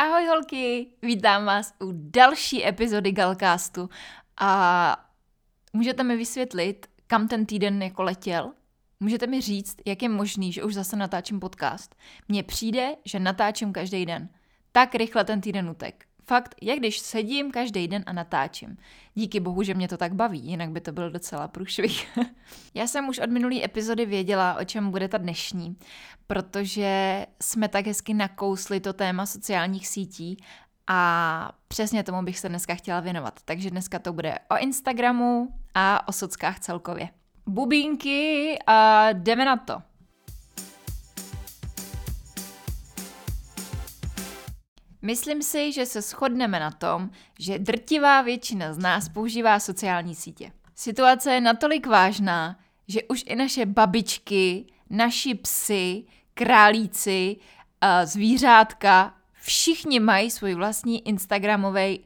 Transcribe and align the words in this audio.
Ahoj 0.00 0.26
holky, 0.26 0.86
vítám 1.02 1.44
vás 1.44 1.74
u 1.80 1.90
další 1.92 2.66
epizody 2.66 3.12
Galcastu 3.12 3.90
a 4.40 5.10
můžete 5.72 6.02
mi 6.02 6.16
vysvětlit, 6.16 6.86
kam 7.06 7.28
ten 7.28 7.46
týden 7.46 7.82
jako 7.82 8.02
letěl? 8.02 8.52
Můžete 9.00 9.26
mi 9.26 9.40
říct, 9.40 9.76
jak 9.86 10.02
je 10.02 10.08
možný, 10.08 10.52
že 10.52 10.64
už 10.64 10.74
zase 10.74 10.96
natáčím 10.96 11.40
podcast? 11.40 11.94
Mně 12.28 12.42
přijde, 12.42 12.96
že 13.04 13.18
natáčím 13.18 13.72
každý 13.72 14.06
den. 14.06 14.28
Tak 14.72 14.94
rychle 14.94 15.24
ten 15.24 15.40
týden 15.40 15.70
utek. 15.70 16.06
Fakt, 16.30 16.54
jak 16.62 16.78
když 16.78 16.98
sedím 16.98 17.50
každý 17.50 17.88
den 17.88 18.02
a 18.06 18.12
natáčím. 18.12 18.76
Díky 19.14 19.40
bohu, 19.40 19.62
že 19.62 19.74
mě 19.74 19.88
to 19.88 19.96
tak 19.96 20.14
baví, 20.14 20.40
jinak 20.40 20.70
by 20.70 20.80
to 20.80 20.92
byl 20.92 21.10
docela 21.10 21.48
průšvih. 21.48 22.18
Já 22.74 22.86
jsem 22.86 23.08
už 23.08 23.18
od 23.18 23.30
minulý 23.30 23.64
epizody 23.64 24.06
věděla, 24.06 24.54
o 24.54 24.64
čem 24.64 24.90
bude 24.90 25.08
ta 25.08 25.18
dnešní, 25.18 25.76
protože 26.26 27.26
jsme 27.42 27.68
tak 27.68 27.86
hezky 27.86 28.14
nakousli 28.14 28.80
to 28.80 28.92
téma 28.92 29.26
sociálních 29.26 29.88
sítí 29.88 30.36
a 30.86 31.52
přesně 31.68 32.02
tomu 32.02 32.22
bych 32.22 32.38
se 32.38 32.48
dneska 32.48 32.74
chtěla 32.74 33.00
věnovat. 33.00 33.40
Takže 33.44 33.70
dneska 33.70 33.98
to 33.98 34.12
bude 34.12 34.38
o 34.50 34.58
Instagramu 34.58 35.48
a 35.74 36.08
o 36.08 36.12
sockách 36.12 36.60
celkově. 36.60 37.08
Bubínky 37.46 38.58
a 38.66 39.08
jdeme 39.12 39.44
na 39.44 39.56
to. 39.56 39.82
Myslím 45.02 45.42
si, 45.42 45.72
že 45.72 45.86
se 45.86 46.00
shodneme 46.00 46.60
na 46.60 46.70
tom, 46.70 47.10
že 47.38 47.58
drtivá 47.58 48.22
většina 48.22 48.72
z 48.72 48.78
nás 48.78 49.08
používá 49.08 49.60
sociální 49.60 50.14
sítě. 50.14 50.52
Situace 50.74 51.34
je 51.34 51.40
natolik 51.40 51.86
vážná, 51.86 52.58
že 52.88 53.02
už 53.02 53.24
i 53.26 53.36
naše 53.36 53.66
babičky, 53.66 54.66
naši 54.90 55.34
psy, 55.34 56.04
králíci, 56.34 57.36
zvířátka, 58.04 59.14
všichni 59.32 60.00
mají 60.00 60.30
svůj 60.30 60.54
vlastní 60.54 61.08
Instagramový, 61.08 62.00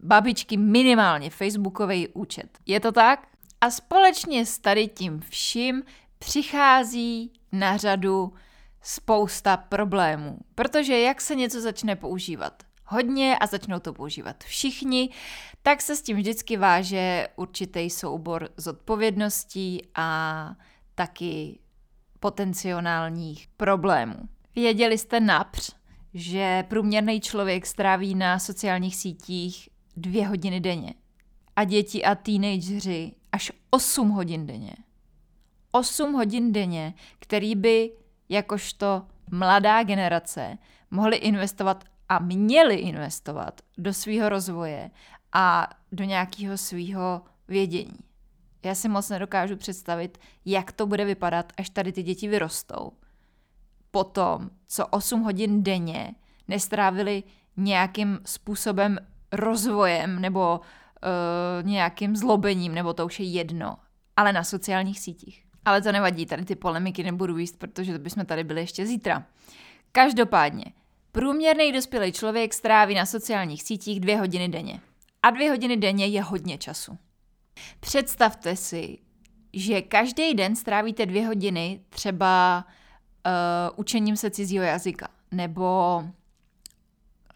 babičky 0.00 0.56
minimálně 0.56 1.30
Facebookový 1.30 2.08
účet. 2.08 2.58
Je 2.66 2.80
to 2.80 2.92
tak? 2.92 3.28
A 3.60 3.70
společně 3.70 4.46
s 4.46 4.58
tady 4.58 4.88
tím 4.88 5.20
vším 5.28 5.82
přichází 6.18 7.32
na 7.52 7.76
řadu 7.76 8.32
spousta 8.82 9.56
problémů. 9.56 10.38
Protože 10.54 11.00
jak 11.00 11.20
se 11.20 11.34
něco 11.34 11.60
začne 11.60 11.96
používat 11.96 12.62
hodně 12.86 13.38
a 13.38 13.46
začnou 13.46 13.78
to 13.78 13.92
používat 13.92 14.44
všichni, 14.44 15.10
tak 15.62 15.82
se 15.82 15.96
s 15.96 16.02
tím 16.02 16.16
vždycky 16.16 16.56
váže 16.56 17.28
určitý 17.36 17.90
soubor 17.90 18.48
zodpovědností 18.56 19.82
a 19.94 20.50
taky 20.94 21.58
potenciálních 22.20 23.48
problémů. 23.56 24.28
Věděli 24.54 24.98
jste 24.98 25.20
např, 25.20 25.72
že 26.14 26.64
průměrný 26.68 27.20
člověk 27.20 27.66
stráví 27.66 28.14
na 28.14 28.38
sociálních 28.38 28.96
sítích 28.96 29.68
dvě 29.96 30.26
hodiny 30.26 30.60
denně 30.60 30.94
a 31.56 31.64
děti 31.64 32.04
a 32.04 32.14
teenageři 32.14 33.12
až 33.32 33.52
8 33.70 34.08
hodin 34.08 34.46
denně. 34.46 34.74
8 35.70 36.12
hodin 36.12 36.52
denně, 36.52 36.94
který 37.18 37.54
by 37.54 37.90
jakožto 38.32 39.02
mladá 39.30 39.82
generace 39.82 40.58
mohli 40.90 41.16
investovat 41.16 41.84
a 42.08 42.18
měli 42.18 42.74
investovat 42.74 43.60
do 43.78 43.94
svého 43.94 44.28
rozvoje 44.28 44.90
a 45.32 45.68
do 45.92 46.04
nějakého 46.04 46.58
svého 46.58 47.22
vědění. 47.48 47.98
Já 48.64 48.74
si 48.74 48.88
moc 48.88 49.08
nedokážu 49.08 49.56
představit, 49.56 50.18
jak 50.44 50.72
to 50.72 50.86
bude 50.86 51.04
vypadat, 51.04 51.52
až 51.56 51.70
tady 51.70 51.92
ty 51.92 52.02
děti 52.02 52.28
vyrostou. 52.28 52.92
Potom, 53.90 54.50
co 54.68 54.86
8 54.86 55.20
hodin 55.20 55.62
denně 55.62 56.14
nestrávili 56.48 57.22
nějakým 57.56 58.18
způsobem 58.24 58.98
rozvojem 59.32 60.20
nebo 60.20 60.60
uh, 60.60 61.66
nějakým 61.66 62.16
zlobením, 62.16 62.74
nebo 62.74 62.92
to 62.92 63.06
už 63.06 63.20
je 63.20 63.26
jedno, 63.26 63.76
ale 64.16 64.32
na 64.32 64.44
sociálních 64.44 65.00
sítích. 65.00 65.51
Ale 65.64 65.82
to 65.82 65.92
nevadí, 65.92 66.26
tady 66.26 66.44
ty 66.44 66.56
polemiky 66.56 67.02
nebudu 67.02 67.38
jíst, 67.38 67.58
protože 67.58 67.92
to 67.92 67.98
bychom 67.98 68.26
tady 68.26 68.44
byli 68.44 68.60
ještě 68.60 68.86
zítra. 68.86 69.26
Každopádně, 69.92 70.64
průměrný 71.12 71.72
dospělý 71.72 72.12
člověk 72.12 72.54
stráví 72.54 72.94
na 72.94 73.06
sociálních 73.06 73.62
sítích 73.62 74.00
dvě 74.00 74.18
hodiny 74.18 74.48
denně. 74.48 74.80
A 75.22 75.30
dvě 75.30 75.50
hodiny 75.50 75.76
denně 75.76 76.06
je 76.06 76.22
hodně 76.22 76.58
času. 76.58 76.98
Představte 77.80 78.56
si, 78.56 78.98
že 79.52 79.82
každý 79.82 80.34
den 80.34 80.56
strávíte 80.56 81.06
dvě 81.06 81.26
hodiny 81.26 81.80
třeba 81.88 82.64
uh, 83.26 83.32
učením 83.76 84.16
se 84.16 84.30
cizího 84.30 84.64
jazyka, 84.64 85.08
nebo 85.30 86.02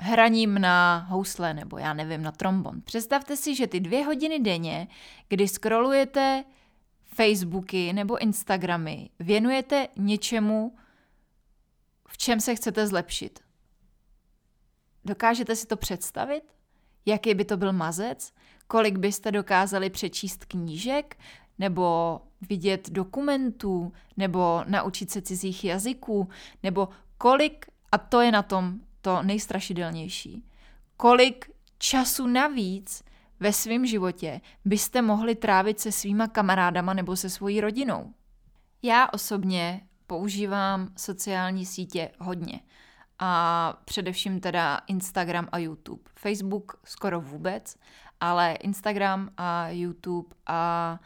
hraním 0.01 0.59
na 0.59 1.07
housle, 1.09 1.55
nebo 1.55 1.79
já 1.79 1.95
nevím, 1.95 2.23
na 2.23 2.33
trombon. 2.33 2.81
Představte 2.81 3.37
si, 3.37 3.55
že 3.55 3.67
ty 3.67 3.81
dvě 3.81 4.05
hodiny 4.05 4.39
denně, 4.39 4.89
kdy 5.29 5.49
scrollujete 5.49 6.45
Facebooky 7.17 7.93
nebo 7.93 8.19
Instagramy 8.19 9.11
věnujete 9.19 9.89
něčemu, 9.97 10.77
v 12.09 12.19
čem 12.19 12.41
se 12.41 12.55
chcete 12.55 12.87
zlepšit. 12.87 13.41
Dokážete 15.05 15.57
si 15.57 15.67
to 15.67 15.77
představit? 15.77 16.43
Jaký 17.07 17.35
by 17.35 17.45
to 17.45 17.57
byl 17.57 17.73
mazec? 17.73 18.33
Kolik 18.67 18.99
byste 18.99 19.33
dokázali 19.33 19.91
přečíst 19.91 20.45
knížek? 20.45 21.19
Nebo 21.59 22.21
vidět 22.49 22.91
dokumentů? 22.91 23.93
Nebo 24.17 24.65
naučit 24.69 25.11
se 25.11 25.23
cizích 25.23 25.65
jazyků? 25.65 26.29
Nebo 26.63 26.89
kolik, 27.19 27.67
a 27.93 27.99
to 27.99 28.21
je 28.21 28.33
na 28.33 28.43
tom 28.43 28.81
to 29.01 29.23
nejstrašidelnější, 29.23 30.45
kolik 30.97 31.51
času 31.79 32.27
navíc 32.27 33.05
ve 33.41 33.53
svém 33.53 33.87
životě 33.87 34.41
byste 34.65 35.03
mohli 35.03 35.35
trávit 35.35 35.81
se 35.81 35.93
svýma 35.93 36.29
kamarádama 36.29 36.95
nebo 36.95 37.17
se 37.17 37.31
svojí 37.31 37.61
rodinou. 37.61 38.15
Já 38.83 39.09
osobně 39.13 39.81
používám 40.07 40.89
sociální 40.97 41.67
sítě 41.67 42.11
hodně 42.19 42.61
a 43.19 43.73
především 43.85 44.41
teda 44.41 44.81
Instagram 44.87 45.49
a 45.53 45.59
YouTube. 45.59 46.03
Facebook 46.15 46.81
skoro 46.85 47.21
vůbec, 47.21 47.77
ale 48.21 48.53
Instagram 48.53 49.31
a 49.37 49.69
YouTube 49.69 50.37
a 50.47 51.01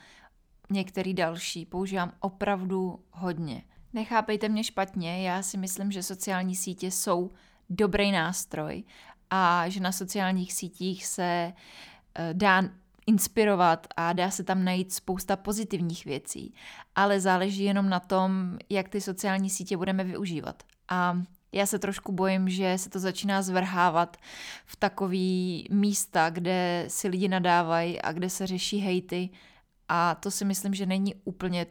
některý 0.70 1.14
další 1.14 1.66
používám 1.66 2.12
opravdu 2.20 3.04
hodně. 3.12 3.62
Nechápejte 3.92 4.48
mě 4.48 4.64
špatně, 4.64 5.28
já 5.28 5.42
si 5.42 5.58
myslím, 5.58 5.92
že 5.92 6.02
sociální 6.02 6.56
sítě 6.56 6.90
jsou 6.90 7.30
dobrý 7.70 8.12
nástroj 8.12 8.84
a 9.30 9.68
že 9.68 9.80
na 9.80 9.92
sociálních 9.92 10.52
sítích 10.52 11.06
se 11.06 11.52
dá 12.32 12.62
inspirovat 13.06 13.86
a 13.96 14.12
dá 14.12 14.30
se 14.30 14.44
tam 14.44 14.64
najít 14.64 14.92
spousta 14.92 15.36
pozitivních 15.36 16.04
věcí, 16.04 16.54
ale 16.94 17.20
záleží 17.20 17.64
jenom 17.64 17.88
na 17.88 18.00
tom, 18.00 18.58
jak 18.68 18.88
ty 18.88 19.00
sociální 19.00 19.50
sítě 19.50 19.76
budeme 19.76 20.04
využívat. 20.04 20.62
A 20.88 21.22
já 21.52 21.66
se 21.66 21.78
trošku 21.78 22.12
bojím, 22.12 22.48
že 22.48 22.78
se 22.78 22.90
to 22.90 22.98
začíná 22.98 23.42
zvrhávat 23.42 24.16
v 24.66 24.76
takový 24.76 25.66
místa, 25.70 26.30
kde 26.30 26.84
si 26.88 27.08
lidi 27.08 27.28
nadávají 27.28 28.02
a 28.02 28.12
kde 28.12 28.30
se 28.30 28.46
řeší 28.46 28.78
hejty 28.78 29.28
a 29.88 30.14
to 30.14 30.30
si 30.30 30.44
myslím, 30.44 30.74
že 30.74 30.86
není 30.86 31.14
úplně 31.24 31.66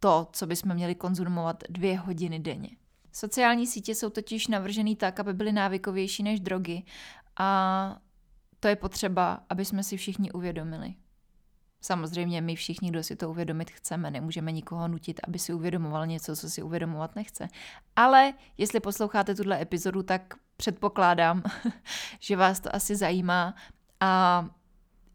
to, 0.00 0.28
co 0.32 0.46
bychom 0.46 0.74
měli 0.74 0.94
konzumovat 0.94 1.64
dvě 1.68 1.98
hodiny 1.98 2.38
denně. 2.38 2.70
Sociální 3.12 3.66
sítě 3.66 3.94
jsou 3.94 4.10
totiž 4.10 4.46
navržený 4.46 4.96
tak, 4.96 5.20
aby 5.20 5.34
byly 5.34 5.52
návykovější 5.52 6.22
než 6.22 6.40
drogy 6.40 6.82
a 7.38 7.98
to 8.60 8.68
je 8.68 8.76
potřeba, 8.76 9.44
aby 9.48 9.64
jsme 9.64 9.82
si 9.82 9.96
všichni 9.96 10.32
uvědomili. 10.32 10.94
Samozřejmě 11.80 12.40
my 12.40 12.56
všichni, 12.56 12.90
kdo 12.90 13.02
si 13.02 13.16
to 13.16 13.30
uvědomit 13.30 13.70
chceme, 13.70 14.10
nemůžeme 14.10 14.52
nikoho 14.52 14.88
nutit, 14.88 15.20
aby 15.28 15.38
si 15.38 15.52
uvědomoval 15.52 16.06
něco, 16.06 16.36
co 16.36 16.50
si 16.50 16.62
uvědomovat 16.62 17.16
nechce. 17.16 17.48
Ale 17.96 18.32
jestli 18.58 18.80
posloucháte 18.80 19.34
tuhle 19.34 19.62
epizodu, 19.62 20.02
tak 20.02 20.34
předpokládám, 20.56 21.42
že 22.20 22.36
vás 22.36 22.60
to 22.60 22.74
asi 22.74 22.96
zajímá 22.96 23.54
a 24.00 24.46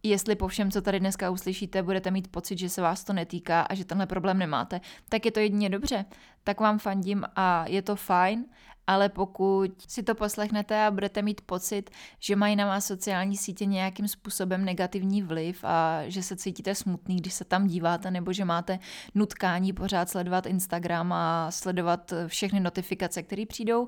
jestli 0.03 0.35
po 0.35 0.47
všem, 0.47 0.71
co 0.71 0.81
tady 0.81 0.99
dneska 0.99 1.29
uslyšíte, 1.29 1.83
budete 1.83 2.11
mít 2.11 2.27
pocit, 2.27 2.57
že 2.57 2.69
se 2.69 2.81
vás 2.81 3.03
to 3.03 3.13
netýká 3.13 3.61
a 3.61 3.75
že 3.75 3.85
tenhle 3.85 4.05
problém 4.05 4.37
nemáte, 4.37 4.81
tak 5.09 5.25
je 5.25 5.31
to 5.31 5.39
jedině 5.39 5.69
dobře. 5.69 6.05
Tak 6.43 6.59
vám 6.59 6.79
fandím 6.79 7.23
a 7.35 7.65
je 7.67 7.81
to 7.81 7.95
fajn, 7.95 8.45
ale 8.87 9.09
pokud 9.09 9.71
si 9.87 10.03
to 10.03 10.15
poslechnete 10.15 10.85
a 10.85 10.91
budete 10.91 11.21
mít 11.21 11.41
pocit, 11.41 11.89
že 12.19 12.35
mají 12.35 12.55
na 12.55 12.65
vás 12.65 12.85
sociální 12.85 13.37
sítě 13.37 13.65
nějakým 13.65 14.07
způsobem 14.07 14.65
negativní 14.65 15.21
vliv 15.21 15.63
a 15.63 16.01
že 16.05 16.23
se 16.23 16.35
cítíte 16.35 16.75
smutný, 16.75 17.15
když 17.15 17.33
se 17.33 17.45
tam 17.45 17.67
díváte, 17.67 18.11
nebo 18.11 18.33
že 18.33 18.45
máte 18.45 18.79
nutkání 19.15 19.73
pořád 19.73 20.09
sledovat 20.09 20.45
Instagram 20.45 21.13
a 21.13 21.51
sledovat 21.51 22.13
všechny 22.27 22.59
notifikace, 22.59 23.23
které 23.23 23.45
přijdou, 23.45 23.87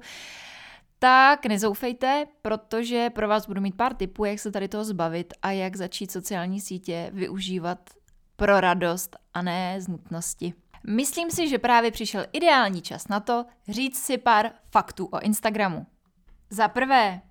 tak 0.99 1.45
nezoufejte, 1.45 2.25
protože 2.41 3.09
pro 3.09 3.27
vás 3.27 3.47
budu 3.47 3.61
mít 3.61 3.75
pár 3.75 3.93
tipů, 3.93 4.25
jak 4.25 4.39
se 4.39 4.51
tady 4.51 4.67
toho 4.67 4.83
zbavit 4.83 5.33
a 5.41 5.51
jak 5.51 5.75
začít 5.75 6.11
sociální 6.11 6.61
sítě 6.61 7.09
využívat 7.13 7.89
pro 8.35 8.59
radost 8.59 9.15
a 9.33 9.41
ne 9.41 9.81
z 9.81 9.87
nutnosti. 9.87 10.53
Myslím 10.89 11.31
si, 11.31 11.49
že 11.49 11.57
právě 11.57 11.91
přišel 11.91 12.25
ideální 12.33 12.81
čas 12.81 13.07
na 13.07 13.19
to 13.19 13.45
říct 13.67 14.03
si 14.03 14.17
pár 14.17 14.51
faktů 14.71 15.05
o 15.05 15.19
Instagramu. 15.19 15.85
Za 16.49 16.67
prvé, 16.67 17.21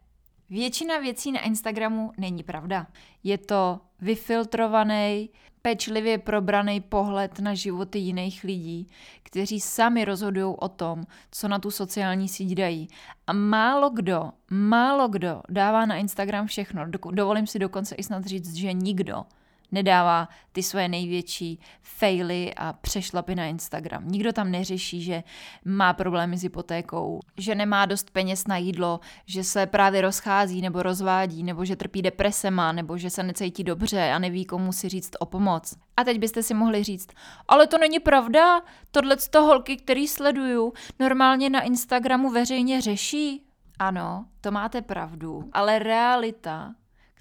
většina 0.50 0.98
věcí 0.98 1.32
na 1.32 1.40
Instagramu 1.40 2.12
není 2.18 2.42
pravda. 2.42 2.86
Je 3.22 3.38
to 3.38 3.80
vyfiltrovaný, 4.00 5.30
pečlivě 5.62 6.18
probraný 6.18 6.80
pohled 6.80 7.38
na 7.38 7.54
životy 7.54 7.98
jiných 7.98 8.44
lidí, 8.44 8.88
kteří 9.22 9.60
sami 9.60 10.04
rozhodují 10.04 10.54
o 10.58 10.68
tom, 10.68 11.04
co 11.30 11.48
na 11.48 11.58
tu 11.58 11.70
sociální 11.70 12.28
síť 12.28 12.54
dají. 12.54 12.88
A 13.26 13.32
málo 13.32 13.90
kdo, 13.90 14.32
málo 14.50 15.08
kdo 15.08 15.42
dává 15.48 15.86
na 15.86 15.96
Instagram 15.96 16.46
všechno. 16.46 16.86
Dovolím 17.10 17.46
si 17.46 17.58
dokonce 17.58 17.94
i 17.94 18.02
snad 18.02 18.24
říct, 18.24 18.54
že 18.54 18.72
nikdo 18.72 19.24
nedává 19.72 20.28
ty 20.52 20.62
svoje 20.62 20.88
největší 20.88 21.60
faily 21.82 22.54
a 22.54 22.72
přešlapy 22.72 23.34
na 23.34 23.46
Instagram. 23.46 24.08
Nikdo 24.08 24.32
tam 24.32 24.50
neřeší, 24.50 25.02
že 25.02 25.22
má 25.64 25.92
problémy 25.92 26.38
s 26.38 26.42
hypotékou, 26.42 27.20
že 27.36 27.54
nemá 27.54 27.86
dost 27.86 28.10
peněz 28.10 28.46
na 28.46 28.56
jídlo, 28.56 29.00
že 29.26 29.44
se 29.44 29.66
právě 29.66 30.00
rozchází 30.00 30.62
nebo 30.62 30.82
rozvádí, 30.82 31.42
nebo 31.42 31.64
že 31.64 31.76
trpí 31.76 32.02
depresema, 32.02 32.72
nebo 32.72 32.98
že 32.98 33.10
se 33.10 33.22
necítí 33.22 33.64
dobře 33.64 34.10
a 34.10 34.18
neví, 34.18 34.44
komu 34.44 34.72
si 34.72 34.88
říct 34.88 35.10
o 35.18 35.26
pomoc. 35.26 35.74
A 35.96 36.04
teď 36.04 36.18
byste 36.18 36.42
si 36.42 36.54
mohli 36.54 36.82
říct, 36.82 37.08
ale 37.48 37.66
to 37.66 37.78
není 37.78 37.98
pravda, 37.98 38.60
tohle 38.90 39.16
to 39.30 39.42
holky, 39.42 39.76
který 39.76 40.08
sleduju, 40.08 40.72
normálně 40.98 41.50
na 41.50 41.60
Instagramu 41.60 42.30
veřejně 42.30 42.80
řeší. 42.80 43.42
Ano, 43.78 44.26
to 44.40 44.50
máte 44.50 44.82
pravdu, 44.82 45.44
ale 45.52 45.78
realita 45.78 46.74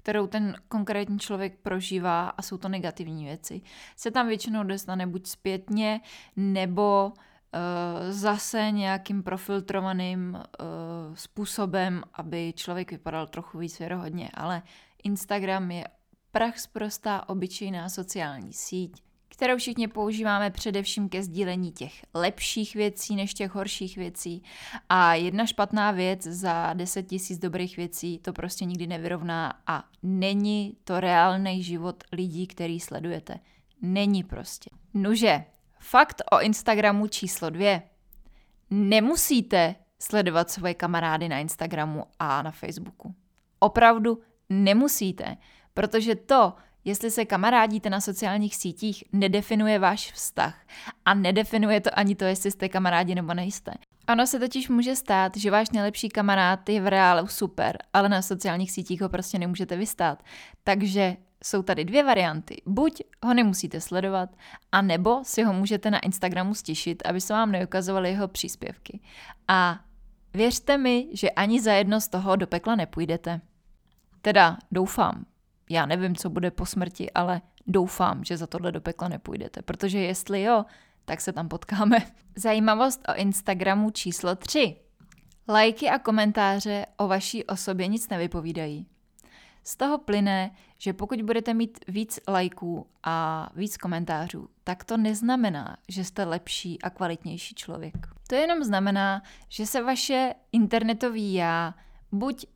kterou 0.06 0.26
ten 0.26 0.54
konkrétní 0.68 1.18
člověk 1.18 1.58
prožívá 1.62 2.28
a 2.28 2.42
jsou 2.42 2.58
to 2.58 2.68
negativní 2.68 3.24
věci, 3.24 3.60
se 3.96 4.10
tam 4.10 4.28
většinou 4.28 4.62
dostane 4.62 5.06
buď 5.06 5.26
zpětně, 5.26 6.00
nebo 6.36 7.12
uh, 7.12 8.12
zase 8.12 8.70
nějakým 8.70 9.22
profiltrovaným 9.22 10.34
uh, 10.34 11.14
způsobem, 11.14 12.02
aby 12.14 12.52
člověk 12.56 12.90
vypadal 12.90 13.26
trochu 13.26 13.58
víc 13.58 13.78
věrohodně. 13.78 14.30
Ale 14.34 14.62
Instagram 15.04 15.70
je 15.70 15.84
prach 16.30 16.58
zprostá 16.58 17.28
obyčejná 17.28 17.88
sociální 17.88 18.52
síť, 18.52 19.02
kterou 19.36 19.56
všichni 19.56 19.88
používáme 19.88 20.50
především 20.50 21.08
ke 21.08 21.22
sdílení 21.22 21.72
těch 21.72 22.04
lepších 22.14 22.74
věcí 22.74 23.16
než 23.16 23.34
těch 23.34 23.54
horších 23.54 23.96
věcí. 23.96 24.42
A 24.88 25.14
jedna 25.14 25.46
špatná 25.46 25.90
věc 25.90 26.22
za 26.22 26.72
10 26.72 27.02
tisíc 27.02 27.38
dobrých 27.38 27.76
věcí 27.76 28.18
to 28.18 28.32
prostě 28.32 28.64
nikdy 28.64 28.86
nevyrovná 28.86 29.62
a 29.66 29.84
není 30.02 30.76
to 30.84 31.00
reálný 31.00 31.62
život 31.62 32.04
lidí, 32.12 32.46
který 32.46 32.80
sledujete. 32.80 33.38
Není 33.82 34.24
prostě. 34.24 34.70
Nuže, 34.94 35.44
fakt 35.78 36.22
o 36.32 36.40
Instagramu 36.40 37.06
číslo 37.06 37.50
dvě. 37.50 37.82
Nemusíte 38.70 39.74
sledovat 39.98 40.50
svoje 40.50 40.74
kamarády 40.74 41.28
na 41.28 41.38
Instagramu 41.38 42.04
a 42.18 42.42
na 42.42 42.50
Facebooku. 42.50 43.14
Opravdu 43.58 44.18
nemusíte, 44.48 45.36
protože 45.74 46.14
to, 46.14 46.52
Jestli 46.86 47.10
se 47.10 47.24
kamarádíte 47.24 47.90
na 47.90 48.00
sociálních 48.00 48.56
sítích, 48.56 49.04
nedefinuje 49.12 49.78
váš 49.78 50.12
vztah 50.12 50.66
a 51.04 51.14
nedefinuje 51.14 51.80
to 51.80 51.98
ani 51.98 52.14
to, 52.14 52.24
jestli 52.24 52.50
jste 52.50 52.68
kamarádi 52.68 53.14
nebo 53.14 53.34
nejste. 53.34 53.72
Ano 54.06 54.26
se 54.26 54.38
totiž 54.38 54.68
může 54.68 54.96
stát, 54.96 55.36
že 55.36 55.50
váš 55.50 55.70
nejlepší 55.70 56.08
kamarád 56.08 56.68
je 56.68 56.80
v 56.80 56.86
reálu 56.86 57.26
super, 57.26 57.78
ale 57.92 58.08
na 58.08 58.22
sociálních 58.22 58.72
sítích 58.72 59.02
ho 59.02 59.08
prostě 59.08 59.38
nemůžete 59.38 59.76
vystát. 59.76 60.22
Takže 60.64 61.16
jsou 61.44 61.62
tady 61.62 61.84
dvě 61.84 62.04
varianty. 62.04 62.62
Buď 62.66 63.02
ho 63.24 63.34
nemusíte 63.34 63.80
sledovat, 63.80 64.30
a 64.72 64.82
nebo 64.82 65.20
si 65.24 65.42
ho 65.42 65.52
můžete 65.52 65.90
na 65.90 65.98
Instagramu 65.98 66.54
stišit, 66.54 67.02
aby 67.06 67.20
se 67.20 67.32
vám 67.32 67.52
neukazovaly 67.52 68.10
jeho 68.10 68.28
příspěvky. 68.28 69.00
A 69.48 69.80
věřte 70.34 70.78
mi, 70.78 71.08
že 71.12 71.30
ani 71.30 71.60
za 71.60 71.72
jedno 71.72 72.00
z 72.00 72.08
toho 72.08 72.36
do 72.36 72.46
pekla 72.46 72.74
nepůjdete. 72.74 73.40
Teda 74.22 74.58
doufám, 74.72 75.24
já 75.70 75.86
nevím, 75.86 76.16
co 76.16 76.30
bude 76.30 76.50
po 76.50 76.66
smrti, 76.66 77.10
ale 77.10 77.40
doufám, 77.66 78.24
že 78.24 78.36
za 78.36 78.46
tohle 78.46 78.72
do 78.72 78.80
pekla 78.80 79.08
nepůjdete, 79.08 79.62
protože 79.62 79.98
jestli 79.98 80.42
jo, 80.42 80.64
tak 81.04 81.20
se 81.20 81.32
tam 81.32 81.48
potkáme. 81.48 81.96
Zajímavost 82.36 83.00
o 83.08 83.14
Instagramu 83.14 83.90
číslo 83.90 84.36
3. 84.36 84.76
Lajky 85.48 85.90
a 85.90 85.98
komentáře 85.98 86.86
o 86.96 87.08
vaší 87.08 87.44
osobě 87.44 87.86
nic 87.86 88.08
nevypovídají. 88.08 88.86
Z 89.62 89.76
toho 89.76 89.98
plyne, 89.98 90.50
že 90.78 90.92
pokud 90.92 91.22
budete 91.22 91.54
mít 91.54 91.78
víc 91.88 92.20
lajků 92.28 92.86
a 93.02 93.48
víc 93.56 93.76
komentářů, 93.76 94.48
tak 94.64 94.84
to 94.84 94.96
neznamená, 94.96 95.76
že 95.88 96.04
jste 96.04 96.24
lepší 96.24 96.82
a 96.82 96.90
kvalitnější 96.90 97.54
člověk. 97.54 97.94
To 98.28 98.34
jenom 98.34 98.64
znamená, 98.64 99.22
že 99.48 99.66
se 99.66 99.82
vaše 99.82 100.34
internetový 100.52 101.34
já 101.34 101.74
buď 102.12 102.46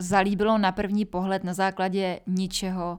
zalíbilo 0.00 0.58
na 0.58 0.72
první 0.72 1.04
pohled 1.04 1.44
na 1.44 1.54
základě 1.54 2.20
ničeho 2.26 2.98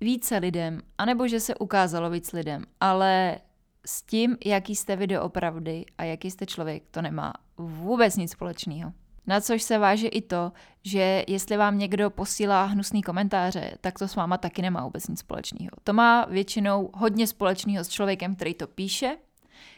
více 0.00 0.38
lidem, 0.38 0.80
anebo 0.98 1.28
že 1.28 1.40
se 1.40 1.54
ukázalo 1.54 2.10
víc 2.10 2.32
lidem, 2.32 2.64
ale 2.80 3.38
s 3.86 4.02
tím, 4.02 4.36
jaký 4.44 4.76
jste 4.76 4.96
video 4.96 5.24
opravdy 5.24 5.84
a 5.98 6.04
jaký 6.04 6.30
jste 6.30 6.46
člověk, 6.46 6.82
to 6.90 7.02
nemá 7.02 7.32
vůbec 7.58 8.16
nic 8.16 8.30
společného. 8.30 8.92
Na 9.26 9.40
což 9.40 9.62
se 9.62 9.78
váže 9.78 10.08
i 10.08 10.22
to, 10.22 10.52
že 10.84 11.24
jestli 11.28 11.56
vám 11.56 11.78
někdo 11.78 12.10
posílá 12.10 12.64
hnusný 12.64 13.02
komentáře, 13.02 13.74
tak 13.80 13.98
to 13.98 14.08
s 14.08 14.16
váma 14.16 14.38
taky 14.38 14.62
nemá 14.62 14.84
vůbec 14.84 15.08
nic 15.08 15.18
společného. 15.18 15.70
To 15.84 15.92
má 15.92 16.24
většinou 16.24 16.90
hodně 16.94 17.26
společného 17.26 17.84
s 17.84 17.88
člověkem, 17.88 18.36
který 18.36 18.54
to 18.54 18.66
píše, 18.66 19.16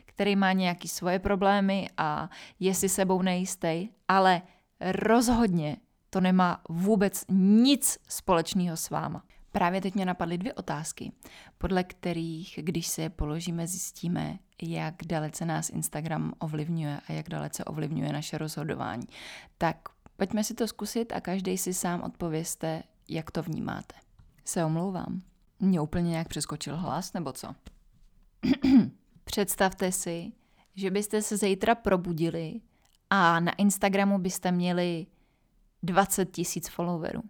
který 0.04 0.36
má 0.36 0.52
nějaké 0.52 0.88
svoje 0.88 1.18
problémy 1.18 1.88
a 1.96 2.30
je 2.60 2.74
si 2.74 2.88
sebou 2.88 3.22
nejistý, 3.22 3.88
ale 4.08 4.42
rozhodně 4.80 5.76
to 6.14 6.20
nemá 6.20 6.60
vůbec 6.68 7.24
nic 7.28 7.98
společného 8.08 8.76
s 8.76 8.90
váma. 8.90 9.24
Právě 9.52 9.80
teď 9.80 9.94
mě 9.94 10.04
napadly 10.04 10.38
dvě 10.38 10.54
otázky, 10.54 11.12
podle 11.58 11.84
kterých, 11.84 12.58
když 12.62 12.86
se 12.86 13.02
je 13.02 13.10
položíme, 13.10 13.66
zjistíme, 13.66 14.38
jak 14.62 14.94
dalece 15.06 15.44
nás 15.44 15.70
Instagram 15.70 16.32
ovlivňuje 16.38 17.00
a 17.08 17.12
jak 17.12 17.28
dalece 17.28 17.64
ovlivňuje 17.64 18.12
naše 18.12 18.38
rozhodování. 18.38 19.06
Tak 19.58 19.76
pojďme 20.16 20.44
si 20.44 20.54
to 20.54 20.68
zkusit 20.68 21.12
a 21.12 21.20
každý 21.20 21.58
si 21.58 21.74
sám 21.74 22.02
odpověste, 22.02 22.82
jak 23.08 23.30
to 23.30 23.42
vnímáte. 23.42 23.94
Se 24.44 24.64
omlouvám. 24.64 25.22
Mě 25.60 25.80
úplně 25.80 26.10
nějak 26.10 26.28
přeskočil 26.28 26.76
hlas, 26.76 27.12
nebo 27.12 27.32
co? 27.32 27.54
Představte 29.24 29.92
si, 29.92 30.32
že 30.74 30.90
byste 30.90 31.22
se 31.22 31.36
zítra 31.36 31.74
probudili 31.74 32.60
a 33.10 33.40
na 33.40 33.52
Instagramu 33.52 34.18
byste 34.18 34.52
měli 34.52 35.06
20 35.84 36.30
tisíc 36.30 36.68
followerů. 36.68 37.22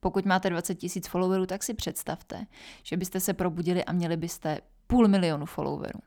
Pokud 0.00 0.24
máte 0.24 0.50
20 0.50 0.74
tisíc 0.74 1.08
followerů, 1.08 1.46
tak 1.46 1.62
si 1.62 1.74
představte, 1.74 2.46
že 2.82 2.96
byste 2.96 3.20
se 3.20 3.34
probudili 3.34 3.84
a 3.84 3.92
měli 3.92 4.16
byste 4.16 4.58
půl 4.86 5.08
milionu 5.08 5.46
followerů. 5.46 6.00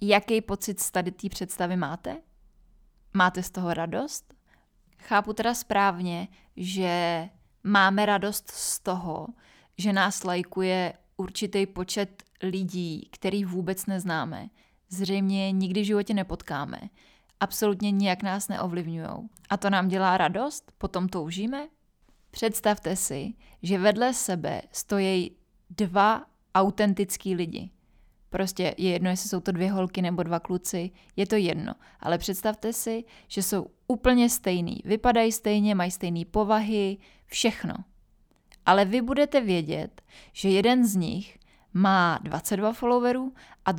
Jaký 0.00 0.40
pocit 0.40 0.80
z 0.80 0.90
tady 0.90 1.10
té 1.10 1.28
představy 1.28 1.76
máte? 1.76 2.16
Máte 3.14 3.42
z 3.42 3.50
toho 3.50 3.74
radost? 3.74 4.34
Chápu 4.98 5.32
teda 5.32 5.54
správně, 5.54 6.28
že 6.56 7.28
máme 7.64 8.06
radost 8.06 8.50
z 8.50 8.80
toho, 8.80 9.26
že 9.78 9.92
nás 9.92 10.24
lajkuje 10.24 10.92
určitý 11.16 11.66
počet 11.66 12.22
lidí, 12.42 13.08
který 13.12 13.44
vůbec 13.44 13.86
neznáme. 13.86 14.48
Zřejmě 14.88 15.52
nikdy 15.52 15.80
v 15.80 15.86
životě 15.86 16.14
nepotkáme 16.14 16.80
absolutně 17.42 17.90
nijak 17.90 18.22
nás 18.22 18.48
neovlivňují. 18.48 19.08
A 19.50 19.56
to 19.56 19.70
nám 19.70 19.88
dělá 19.88 20.16
radost? 20.16 20.72
Potom 20.78 21.08
toužíme? 21.08 21.68
Představte 22.30 22.96
si, 22.96 23.34
že 23.62 23.78
vedle 23.78 24.14
sebe 24.14 24.62
stojí 24.72 25.36
dva 25.70 26.24
autentický 26.54 27.34
lidi. 27.34 27.70
Prostě 28.30 28.74
je 28.78 28.90
jedno, 28.90 29.10
jestli 29.10 29.28
jsou 29.28 29.40
to 29.40 29.52
dvě 29.52 29.72
holky 29.72 30.02
nebo 30.02 30.22
dva 30.22 30.40
kluci, 30.40 30.90
je 31.16 31.26
to 31.26 31.36
jedno. 31.36 31.74
Ale 32.00 32.18
představte 32.18 32.72
si, 32.72 33.04
že 33.28 33.42
jsou 33.42 33.66
úplně 33.88 34.30
stejný, 34.30 34.80
vypadají 34.84 35.32
stejně, 35.32 35.74
mají 35.74 35.90
stejné 35.90 36.24
povahy, 36.24 36.98
všechno. 37.26 37.74
ale 38.66 38.84
vy 38.84 39.02
budete 39.02 39.40
vědět, 39.40 40.02
že 40.32 40.48
jeden 40.48 40.86
z 40.86 40.96
nich 40.96 41.38
má 41.72 42.18
22 42.22 42.72
followerů 42.72 43.32
a 43.64 43.72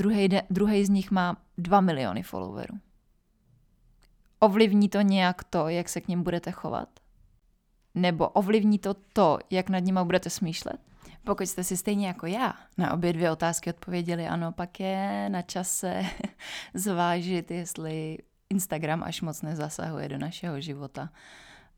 druhý, 0.50 0.86
z 0.86 0.90
nich 0.90 1.12
má 1.12 1.38
2 1.58 1.82
miliony 1.82 2.24
followerů. 2.24 2.76
Ovlivní 4.44 4.90
to 4.90 5.02
nějak 5.02 5.44
to, 5.44 5.70
jak 5.70 5.90
se 5.90 6.02
k 6.02 6.08
ním 6.08 6.24
budete 6.24 6.52
chovat? 6.52 6.90
Nebo 7.96 8.30
ovlivní 8.30 8.80
to 8.80 8.94
to, 8.94 9.40
jak 9.50 9.70
nad 9.70 9.80
nima 9.80 10.04
budete 10.04 10.30
smýšlet? 10.30 10.80
Pokud 11.24 11.48
jste 11.48 11.64
si 11.64 11.78
stejně 11.78 12.08
jako 12.08 12.26
já 12.26 12.54
na 12.78 12.94
obě 12.94 13.14
dvě 13.14 13.32
otázky 13.32 13.70
odpověděli 13.70 14.28
ano, 14.28 14.52
pak 14.52 14.80
je 14.80 15.30
na 15.30 15.42
čase 15.42 16.04
zvážit, 16.74 17.52
jestli 17.52 18.18
Instagram 18.50 19.04
až 19.04 19.22
moc 19.22 19.42
nezasahuje 19.42 20.10
do 20.10 20.18
našeho 20.18 20.62
života. 20.62 21.10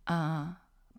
A 0.05 0.48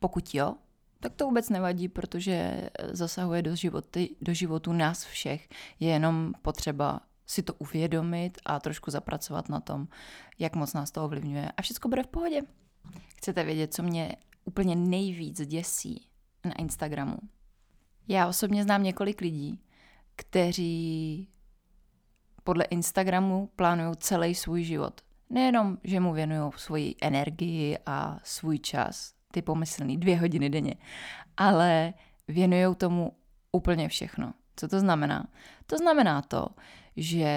pokud 0.00 0.34
jo, 0.34 0.54
tak 1.00 1.14
to 1.14 1.24
vůbec 1.24 1.50
nevadí, 1.50 1.88
protože 1.88 2.68
zasahuje 2.92 3.42
do, 3.42 3.56
životy, 3.56 4.16
do 4.20 4.34
životu 4.34 4.72
nás 4.72 5.04
všech. 5.04 5.48
Je 5.80 5.88
jenom 5.88 6.32
potřeba 6.42 7.00
si 7.26 7.42
to 7.42 7.54
uvědomit 7.54 8.38
a 8.44 8.60
trošku 8.60 8.90
zapracovat 8.90 9.48
na 9.48 9.60
tom, 9.60 9.88
jak 10.38 10.56
moc 10.56 10.72
nás 10.72 10.90
to 10.90 11.04
ovlivňuje. 11.04 11.52
A 11.56 11.62
všechno 11.62 11.88
bude 11.90 12.02
v 12.02 12.06
pohodě. 12.06 12.42
Chcete 13.16 13.44
vědět, 13.44 13.74
co 13.74 13.82
mě 13.82 14.16
úplně 14.44 14.76
nejvíc 14.76 15.46
děsí 15.46 16.08
na 16.44 16.52
Instagramu? 16.52 17.16
Já 18.08 18.28
osobně 18.28 18.62
znám 18.62 18.82
několik 18.82 19.20
lidí, 19.20 19.60
kteří 20.16 21.28
podle 22.44 22.64
Instagramu 22.64 23.50
plánují 23.56 23.96
celý 23.96 24.34
svůj 24.34 24.64
život. 24.64 25.00
Nejenom, 25.30 25.78
že 25.84 26.00
mu 26.00 26.12
věnují 26.12 26.52
svoji 26.56 26.94
energii 27.02 27.78
a 27.86 28.18
svůj 28.22 28.58
čas, 28.58 29.14
ty 29.32 29.42
pomyslný 29.42 29.96
dvě 29.96 30.18
hodiny 30.18 30.50
denně, 30.50 30.74
ale 31.36 31.94
věnují 32.28 32.74
tomu 32.74 33.12
úplně 33.52 33.88
všechno. 33.88 34.32
Co 34.56 34.68
to 34.68 34.80
znamená? 34.80 35.26
To 35.66 35.78
znamená 35.78 36.22
to, 36.22 36.48
že 36.96 37.30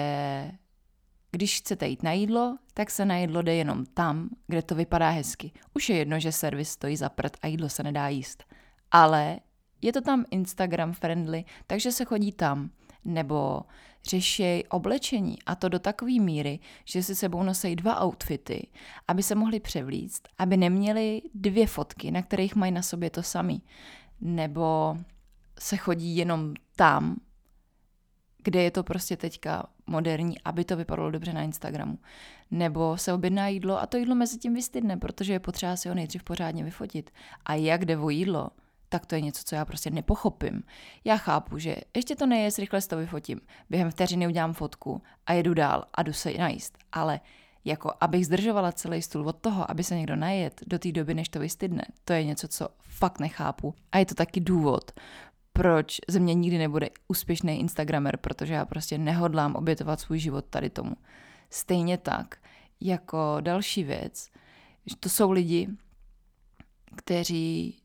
když 1.30 1.58
chcete 1.58 1.88
jít 1.88 2.02
na 2.02 2.12
jídlo, 2.12 2.58
tak 2.74 2.90
se 2.90 3.04
na 3.04 3.16
jídlo 3.16 3.42
jde 3.42 3.54
jenom 3.54 3.86
tam, 3.86 4.28
kde 4.46 4.62
to 4.62 4.74
vypadá 4.74 5.10
hezky. 5.10 5.52
Už 5.74 5.88
je 5.88 5.96
jedno, 5.96 6.20
že 6.20 6.32
servis 6.32 6.70
stojí 6.70 6.96
za 6.96 7.08
prd 7.08 7.36
a 7.42 7.46
jídlo 7.46 7.68
se 7.68 7.82
nedá 7.82 8.08
jíst. 8.08 8.44
Ale 8.90 9.40
je 9.82 9.92
to 9.92 10.00
tam 10.00 10.24
Instagram 10.30 10.92
friendly, 10.92 11.44
takže 11.66 11.92
se 11.92 12.04
chodí 12.04 12.32
tam. 12.32 12.70
Nebo 13.04 13.62
řeší 14.04 14.64
oblečení 14.68 15.36
a 15.46 15.54
to 15.54 15.68
do 15.68 15.78
takové 15.78 16.12
míry, 16.12 16.58
že 16.84 17.02
si 17.02 17.14
sebou 17.14 17.42
nosí 17.42 17.76
dva 17.76 18.04
outfity, 18.04 18.66
aby 19.08 19.22
se 19.22 19.34
mohli 19.34 19.60
převlíct, 19.60 20.22
aby 20.38 20.56
neměli 20.56 21.22
dvě 21.34 21.66
fotky, 21.66 22.10
na 22.10 22.22
kterých 22.22 22.56
mají 22.56 22.72
na 22.72 22.82
sobě 22.82 23.10
to 23.10 23.22
samý. 23.22 23.62
Nebo 24.20 24.96
se 25.58 25.76
chodí 25.76 26.16
jenom 26.16 26.54
tam, 26.76 27.16
kde 28.42 28.62
je 28.62 28.70
to 28.70 28.82
prostě 28.82 29.16
teďka 29.16 29.66
moderní, 29.86 30.42
aby 30.44 30.64
to 30.64 30.76
vypadalo 30.76 31.10
dobře 31.10 31.32
na 31.32 31.42
Instagramu. 31.42 31.98
Nebo 32.50 32.96
se 32.96 33.12
objedná 33.12 33.48
jídlo 33.48 33.80
a 33.80 33.86
to 33.86 33.96
jídlo 33.96 34.14
mezi 34.14 34.38
tím 34.38 34.54
vystydne, 34.54 34.96
protože 34.96 35.32
je 35.32 35.40
potřeba 35.40 35.76
si 35.76 35.88
ho 35.88 35.94
nejdřív 35.94 36.24
pořádně 36.24 36.64
vyfotit. 36.64 37.10
A 37.44 37.54
jak 37.54 37.84
jde 37.84 37.96
o 37.96 38.10
jídlo, 38.10 38.50
tak 38.88 39.06
to 39.06 39.14
je 39.14 39.20
něco, 39.20 39.42
co 39.44 39.54
já 39.54 39.64
prostě 39.64 39.90
nepochopím. 39.90 40.62
Já 41.04 41.16
chápu, 41.16 41.58
že 41.58 41.76
ještě 41.96 42.16
to 42.16 42.26
neje, 42.26 42.50
rychle 42.58 42.82
to 42.82 42.96
vyfotím, 42.96 43.40
během 43.70 43.90
vteřiny 43.90 44.26
udělám 44.26 44.52
fotku 44.52 45.02
a 45.26 45.32
jedu 45.32 45.54
dál 45.54 45.84
a 45.94 46.02
jdu 46.02 46.12
se 46.12 46.32
najíst. 46.32 46.78
Ale 46.92 47.20
jako 47.64 47.92
abych 48.00 48.26
zdržovala 48.26 48.72
celý 48.72 49.02
stůl 49.02 49.28
od 49.28 49.36
toho, 49.36 49.70
aby 49.70 49.84
se 49.84 49.96
někdo 49.96 50.16
najet 50.16 50.60
do 50.66 50.78
té 50.78 50.92
doby, 50.92 51.14
než 51.14 51.28
to 51.28 51.40
vystydne, 51.40 51.82
to 52.04 52.12
je 52.12 52.24
něco, 52.24 52.48
co 52.48 52.68
fakt 52.80 53.20
nechápu. 53.20 53.74
A 53.92 53.98
je 53.98 54.06
to 54.06 54.14
taky 54.14 54.40
důvod, 54.40 54.90
proč 55.60 56.00
ze 56.08 56.18
mě 56.18 56.34
nikdy 56.34 56.58
nebude 56.58 56.88
úspěšný 57.08 57.60
Instagramer, 57.60 58.16
protože 58.16 58.54
já 58.54 58.64
prostě 58.64 58.98
nehodlám 58.98 59.54
obětovat 59.54 60.00
svůj 60.00 60.18
život 60.18 60.44
tady 60.50 60.70
tomu. 60.70 60.96
Stejně 61.50 61.98
tak, 61.98 62.36
jako 62.80 63.36
další 63.40 63.84
věc, 63.84 64.30
to 65.00 65.08
jsou 65.08 65.30
lidi, 65.30 65.68
kteří 66.96 67.78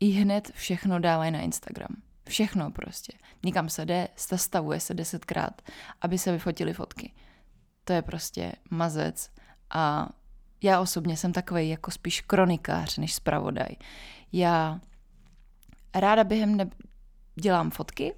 i 0.00 0.10
hned 0.10 0.50
všechno 0.54 1.00
dávají 1.00 1.30
na 1.30 1.40
Instagram. 1.40 1.96
Všechno 2.28 2.70
prostě. 2.70 3.12
Nikam 3.44 3.68
se 3.68 3.86
jde, 3.86 4.08
zastavuje 4.28 4.80
se 4.80 4.94
desetkrát, 4.94 5.62
aby 6.00 6.18
se 6.18 6.32
vyfotili 6.32 6.72
fotky. 6.72 7.12
To 7.84 7.92
je 7.92 8.02
prostě 8.02 8.52
mazec 8.70 9.30
a 9.70 10.08
já 10.62 10.80
osobně 10.80 11.16
jsem 11.16 11.32
takový 11.32 11.68
jako 11.68 11.90
spíš 11.90 12.20
kronikář 12.20 12.98
než 12.98 13.14
zpravodaj. 13.14 13.76
Já 14.32 14.80
ráda 15.94 16.24
během 16.24 16.54
dne 16.54 16.70
dělám 17.40 17.70
fotky 17.70 18.14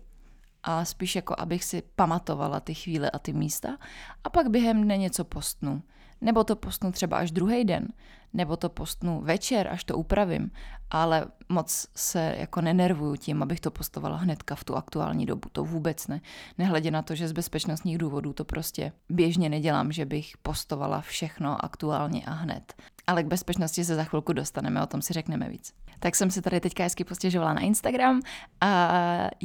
a 0.62 0.84
spíš 0.84 1.16
jako 1.16 1.34
abych 1.38 1.64
si 1.64 1.82
pamatovala 1.96 2.60
ty 2.60 2.74
chvíle 2.74 3.10
a 3.10 3.18
ty 3.18 3.32
místa 3.32 3.78
a 4.24 4.30
pak 4.30 4.50
během 4.50 4.82
dne 4.82 4.96
něco 4.96 5.24
postnu. 5.24 5.82
Nebo 6.20 6.44
to 6.44 6.56
postnu 6.56 6.92
třeba 6.92 7.16
až 7.16 7.30
druhý 7.30 7.64
den, 7.64 7.88
nebo 8.34 8.56
to 8.56 8.68
postnu 8.68 9.20
večer, 9.20 9.68
až 9.68 9.84
to 9.84 9.96
upravím, 9.96 10.50
ale 10.90 11.24
moc 11.48 11.86
se 11.96 12.34
jako 12.38 12.60
nenervuju 12.60 13.16
tím, 13.16 13.42
abych 13.42 13.60
to 13.60 13.70
postovala 13.70 14.16
hnedka 14.16 14.54
v 14.54 14.64
tu 14.64 14.76
aktuální 14.76 15.26
dobu, 15.26 15.48
to 15.52 15.64
vůbec 15.64 16.08
ne. 16.08 16.20
Nehledě 16.58 16.90
na 16.90 17.02
to, 17.02 17.14
že 17.14 17.28
z 17.28 17.32
bezpečnostních 17.32 17.98
důvodů 17.98 18.32
to 18.32 18.44
prostě 18.44 18.92
běžně 19.08 19.48
nedělám, 19.48 19.92
že 19.92 20.04
bych 20.04 20.36
postovala 20.42 21.00
všechno 21.00 21.64
aktuálně 21.64 22.22
a 22.26 22.30
hned. 22.30 22.74
Ale 23.06 23.22
k 23.22 23.26
bezpečnosti 23.26 23.84
se 23.84 23.94
za 23.94 24.04
chvilku 24.04 24.32
dostaneme, 24.32 24.82
o 24.82 24.86
tom 24.86 25.02
si 25.02 25.12
řekneme 25.12 25.48
víc. 25.48 25.72
Tak 25.98 26.16
jsem 26.16 26.30
se 26.30 26.42
tady 26.42 26.60
teďka 26.60 26.82
hezky 26.82 27.04
postěžovala 27.04 27.54
na 27.54 27.60
Instagram 27.60 28.20
a 28.60 28.92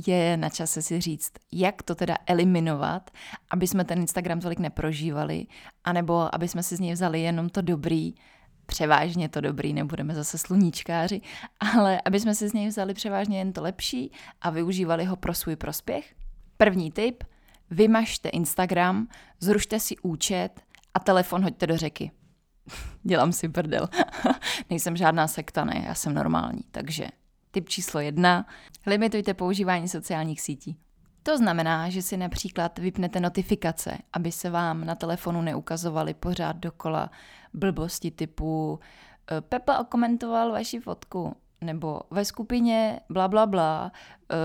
je 0.08 0.38
na 0.38 0.50
čase 0.50 0.82
si 0.82 1.02
říct, 1.02 1.32
jak 1.52 1.84
to 1.84 1.96
teda 1.96 2.16
eliminovat, 2.26 3.12
aby 3.50 3.68
jsme 3.68 3.84
ten 3.84 4.00
Instagram 4.00 4.40
tolik 4.40 4.60
neprožívali, 4.60 5.48
anebo 5.84 6.36
aby 6.36 6.48
jsme 6.48 6.64
si 6.64 6.76
z 6.76 6.80
něj 6.80 6.94
vzali 6.94 7.22
jenom 7.22 7.50
to 7.50 7.62
dobrý, 7.62 8.14
převážně 8.68 9.30
to 9.30 9.42
dobrý, 9.42 9.74
nebudeme 9.74 10.16
zase 10.16 10.38
sluníčkáři, 10.38 11.22
ale 11.76 12.02
aby 12.06 12.20
jsme 12.20 12.36
si 12.36 12.50
z 12.50 12.54
něj 12.54 12.68
vzali 12.68 12.94
převážně 12.94 13.38
jen 13.38 13.54
to 13.54 13.62
lepší 13.62 14.12
a 14.42 14.50
využívali 14.50 15.06
ho 15.06 15.16
pro 15.16 15.34
svůj 15.34 15.56
prospěch. 15.56 16.16
První 16.58 16.92
tip, 16.92 17.24
vymažte 17.72 18.30
Instagram, 18.30 19.08
zrušte 19.40 19.80
si 19.80 19.98
účet 19.98 20.62
a 20.94 21.00
telefon 21.00 21.44
hoďte 21.44 21.68
do 21.68 21.78
řeky. 21.78 22.12
Dělám 23.04 23.32
si 23.32 23.50
prdel. 23.50 23.90
Nejsem 24.70 24.98
žádná 24.98 25.28
sekta, 25.28 25.66
ne, 25.66 25.84
já 25.88 25.96
jsem 25.96 26.14
normální. 26.14 26.62
Takže 26.72 27.08
tip 27.52 27.70
číslo 27.70 28.00
jedna, 28.00 28.46
limitujte 28.86 29.34
používání 29.34 29.88
sociálních 29.88 30.42
sítí. 30.42 30.78
To 31.28 31.38
znamená, 31.38 31.90
že 31.90 32.02
si 32.02 32.18
například 32.18 32.80
vypnete 32.80 33.20
notifikace, 33.20 33.98
aby 34.14 34.32
se 34.32 34.50
vám 34.50 34.86
na 34.86 34.96
telefonu 34.96 35.42
neukazovaly 35.42 36.14
pořád 36.14 36.56
dokola 36.56 37.12
blbosti 37.54 38.12
typu 38.12 38.80
eh, 39.32 39.42
Pepa 39.42 39.78
okomentoval 39.78 40.52
vaši 40.52 40.80
fotku, 40.80 41.36
nebo 41.62 42.02
ve 42.12 42.26
skupině 42.26 43.00
bla 43.10 43.28
bla 43.28 43.46
bla, 43.46 43.92
eh, 44.32 44.36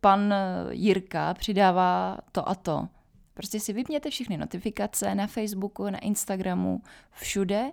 pan 0.00 0.34
Jirka 0.70 1.34
přidává 1.34 2.18
to 2.32 2.48
a 2.48 2.54
to. 2.54 2.88
Prostě 3.34 3.60
si 3.60 3.72
vypněte 3.72 4.10
všechny 4.10 4.36
notifikace 4.36 5.14
na 5.14 5.26
Facebooku, 5.26 5.90
na 5.90 5.98
Instagramu, 5.98 6.82
všude, 7.12 7.70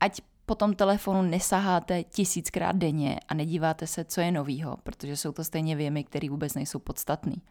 ať 0.00 0.20
po 0.46 0.54
tom 0.54 0.74
telefonu 0.74 1.22
nesaháte 1.22 2.04
tisíckrát 2.04 2.76
denně 2.76 3.20
a 3.28 3.34
nedíváte 3.34 3.86
se, 3.86 4.04
co 4.04 4.20
je 4.20 4.32
novýho, 4.32 4.76
protože 4.82 5.16
jsou 5.16 5.32
to 5.32 5.44
stejně 5.44 5.76
věmy, 5.76 6.04
které 6.04 6.30
vůbec 6.30 6.54
nejsou 6.54 6.78
podstatný. 6.78 7.42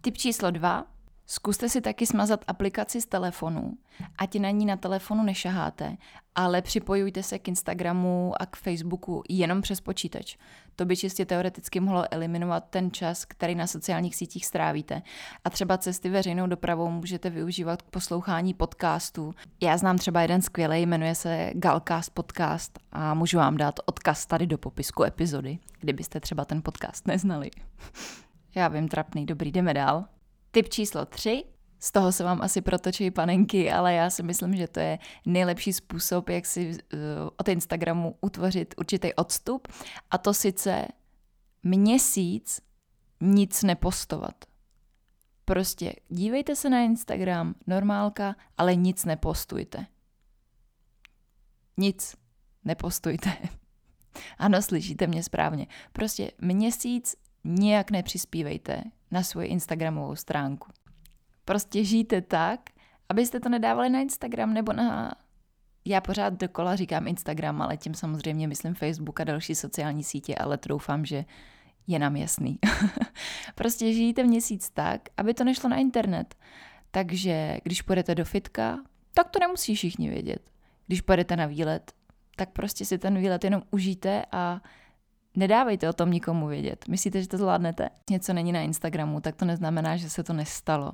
Tip 0.00 0.16
číslo 0.16 0.50
dva. 0.50 0.86
Zkuste 1.28 1.68
si 1.68 1.80
taky 1.80 2.06
smazat 2.06 2.44
aplikaci 2.46 3.00
z 3.00 3.06
telefonu, 3.06 3.72
ať 4.18 4.38
na 4.38 4.50
ní 4.50 4.66
na 4.66 4.76
telefonu 4.76 5.22
nešaháte, 5.22 5.96
ale 6.34 6.62
připojujte 6.62 7.22
se 7.22 7.38
k 7.38 7.48
Instagramu 7.48 8.32
a 8.40 8.46
k 8.46 8.56
Facebooku 8.56 9.22
jenom 9.28 9.62
přes 9.62 9.80
počítač. 9.80 10.36
To 10.76 10.84
by 10.84 10.96
čistě 10.96 11.26
teoreticky 11.26 11.80
mohlo 11.80 12.04
eliminovat 12.10 12.64
ten 12.70 12.90
čas, 12.90 13.24
který 13.24 13.54
na 13.54 13.66
sociálních 13.66 14.16
sítích 14.16 14.46
strávíte. 14.46 15.02
A 15.44 15.50
třeba 15.50 15.78
cesty 15.78 16.08
veřejnou 16.08 16.46
dopravou 16.46 16.90
můžete 16.90 17.30
využívat 17.30 17.82
k 17.82 17.90
poslouchání 17.90 18.54
podcastů. 18.54 19.34
Já 19.62 19.76
znám 19.76 19.98
třeba 19.98 20.22
jeden 20.22 20.42
skvělý, 20.42 20.86
jmenuje 20.86 21.14
se 21.14 21.50
Galcast 21.54 22.14
Podcast 22.14 22.78
a 22.92 23.14
můžu 23.14 23.38
vám 23.38 23.56
dát 23.56 23.80
odkaz 23.86 24.26
tady 24.26 24.46
do 24.46 24.58
popisku 24.58 25.04
epizody, 25.04 25.58
kdybyste 25.80 26.20
třeba 26.20 26.44
ten 26.44 26.62
podcast 26.62 27.06
neznali. 27.06 27.50
Já 28.56 28.68
vím, 28.68 28.88
trapný, 28.88 29.26
dobrý, 29.26 29.52
jdeme 29.52 29.74
dál. 29.74 30.04
Tip 30.50 30.68
číslo 30.68 31.06
3. 31.06 31.44
Z 31.78 31.92
toho 31.92 32.12
se 32.12 32.24
vám 32.24 32.42
asi 32.42 32.60
protočí 32.60 33.10
panenky, 33.10 33.72
ale 33.72 33.94
já 33.94 34.10
si 34.10 34.22
myslím, 34.22 34.56
že 34.56 34.68
to 34.68 34.80
je 34.80 34.98
nejlepší 35.26 35.72
způsob, 35.72 36.28
jak 36.28 36.46
si 36.46 36.70
uh, 36.70 36.98
od 37.36 37.48
Instagramu 37.48 38.16
utvořit 38.20 38.74
určitý 38.78 39.14
odstup. 39.14 39.68
A 40.10 40.18
to 40.18 40.34
sice 40.34 40.88
měsíc 41.62 42.60
nic 43.20 43.62
nepostovat. 43.62 44.44
Prostě 45.44 45.94
dívejte 46.08 46.56
se 46.56 46.70
na 46.70 46.80
Instagram, 46.80 47.54
normálka, 47.66 48.36
ale 48.58 48.74
nic 48.74 49.04
nepostujte. 49.04 49.86
Nic 51.76 52.16
nepostujte. 52.64 53.32
Ano, 54.38 54.62
slyšíte 54.62 55.06
mě 55.06 55.22
správně. 55.22 55.66
Prostě 55.92 56.30
měsíc 56.40 57.16
nijak 57.46 57.90
nepřispívejte 57.90 58.82
na 59.10 59.22
svoji 59.22 59.48
Instagramovou 59.48 60.16
stránku. 60.16 60.70
Prostě 61.44 61.84
žijte 61.84 62.20
tak, 62.20 62.60
abyste 63.08 63.40
to 63.40 63.48
nedávali 63.48 63.88
na 63.88 64.00
Instagram 64.00 64.54
nebo 64.54 64.72
na... 64.72 65.12
Já 65.84 66.00
pořád 66.00 66.34
dokola 66.34 66.76
říkám 66.76 67.08
Instagram, 67.08 67.62
ale 67.62 67.76
tím 67.76 67.94
samozřejmě 67.94 68.48
myslím 68.48 68.74
Facebook 68.74 69.20
a 69.20 69.24
další 69.24 69.54
sociální 69.54 70.04
sítě, 70.04 70.34
ale 70.34 70.58
doufám, 70.68 71.04
že 71.04 71.24
je 71.86 71.98
nám 71.98 72.16
jasný. 72.16 72.58
prostě 73.54 73.92
žijte 73.92 74.24
měsíc 74.24 74.70
tak, 74.70 75.00
aby 75.16 75.34
to 75.34 75.44
nešlo 75.44 75.70
na 75.70 75.76
internet. 75.76 76.34
Takže 76.90 77.58
když 77.62 77.82
půjdete 77.82 78.14
do 78.14 78.24
fitka, 78.24 78.78
tak 79.14 79.30
to 79.30 79.38
nemusí 79.38 79.74
všichni 79.74 80.10
vědět. 80.10 80.50
Když 80.86 81.00
půjdete 81.00 81.36
na 81.36 81.46
výlet, 81.46 81.92
tak 82.36 82.50
prostě 82.50 82.84
si 82.84 82.98
ten 82.98 83.18
výlet 83.18 83.44
jenom 83.44 83.62
užijte 83.70 84.24
a 84.32 84.60
nedávejte 85.36 85.88
o 85.88 85.92
tom 85.92 86.10
nikomu 86.10 86.46
vědět. 86.46 86.84
Myslíte, 86.88 87.22
že 87.22 87.28
to 87.28 87.38
zvládnete? 87.38 87.88
Něco 88.10 88.32
není 88.32 88.52
na 88.52 88.60
Instagramu, 88.60 89.20
tak 89.20 89.36
to 89.36 89.44
neznamená, 89.44 89.96
že 89.96 90.10
se 90.10 90.22
to 90.22 90.32
nestalo. 90.32 90.92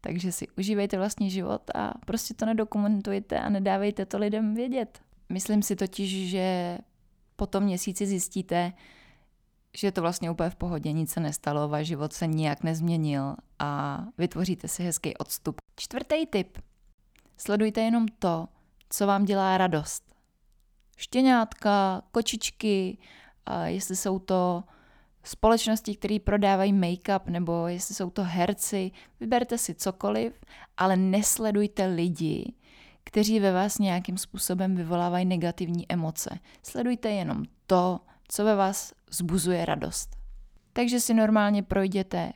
Takže 0.00 0.32
si 0.32 0.48
užívejte 0.58 0.98
vlastní 0.98 1.30
život 1.30 1.70
a 1.74 1.94
prostě 2.06 2.34
to 2.34 2.46
nedokumentujte 2.46 3.40
a 3.40 3.48
nedávejte 3.48 4.06
to 4.06 4.18
lidem 4.18 4.54
vědět. 4.54 5.00
Myslím 5.28 5.62
si 5.62 5.76
totiž, 5.76 6.30
že 6.30 6.78
po 7.36 7.46
tom 7.46 7.64
měsíci 7.64 8.06
zjistíte, 8.06 8.72
že 9.76 9.86
je 9.86 9.92
to 9.92 10.00
vlastně 10.00 10.30
úplně 10.30 10.50
v 10.50 10.54
pohodě, 10.54 10.92
nic 10.92 11.10
se 11.10 11.20
nestalo, 11.20 11.68
váš 11.68 11.86
život 11.86 12.12
se 12.12 12.26
nijak 12.26 12.62
nezměnil 12.62 13.36
a 13.58 14.02
vytvoříte 14.18 14.68
si 14.68 14.82
hezký 14.82 15.16
odstup. 15.16 15.56
Čtvrtý 15.76 16.26
tip. 16.26 16.58
Sledujte 17.36 17.80
jenom 17.80 18.06
to, 18.18 18.48
co 18.90 19.06
vám 19.06 19.24
dělá 19.24 19.58
radost. 19.58 20.14
Štěňátka, 20.96 22.02
kočičky, 22.12 22.98
jestli 23.64 23.96
jsou 23.96 24.18
to 24.18 24.64
společnosti, 25.24 25.96
které 25.96 26.18
prodávají 26.24 26.72
make-up, 26.72 27.20
nebo 27.26 27.66
jestli 27.66 27.94
jsou 27.94 28.10
to 28.10 28.24
herci, 28.24 28.90
vyberte 29.20 29.58
si 29.58 29.74
cokoliv, 29.74 30.40
ale 30.76 30.96
nesledujte 30.96 31.86
lidi, 31.86 32.54
kteří 33.04 33.40
ve 33.40 33.52
vás 33.52 33.78
nějakým 33.78 34.18
způsobem 34.18 34.76
vyvolávají 34.76 35.24
negativní 35.24 35.92
emoce. 35.92 36.38
Sledujte 36.62 37.10
jenom 37.10 37.44
to, 37.66 38.00
co 38.28 38.44
ve 38.44 38.56
vás 38.56 38.92
zbuzuje 39.10 39.64
radost. 39.64 40.16
Takže 40.72 41.00
si 41.00 41.14
normálně 41.14 41.62
projděte 41.62 42.32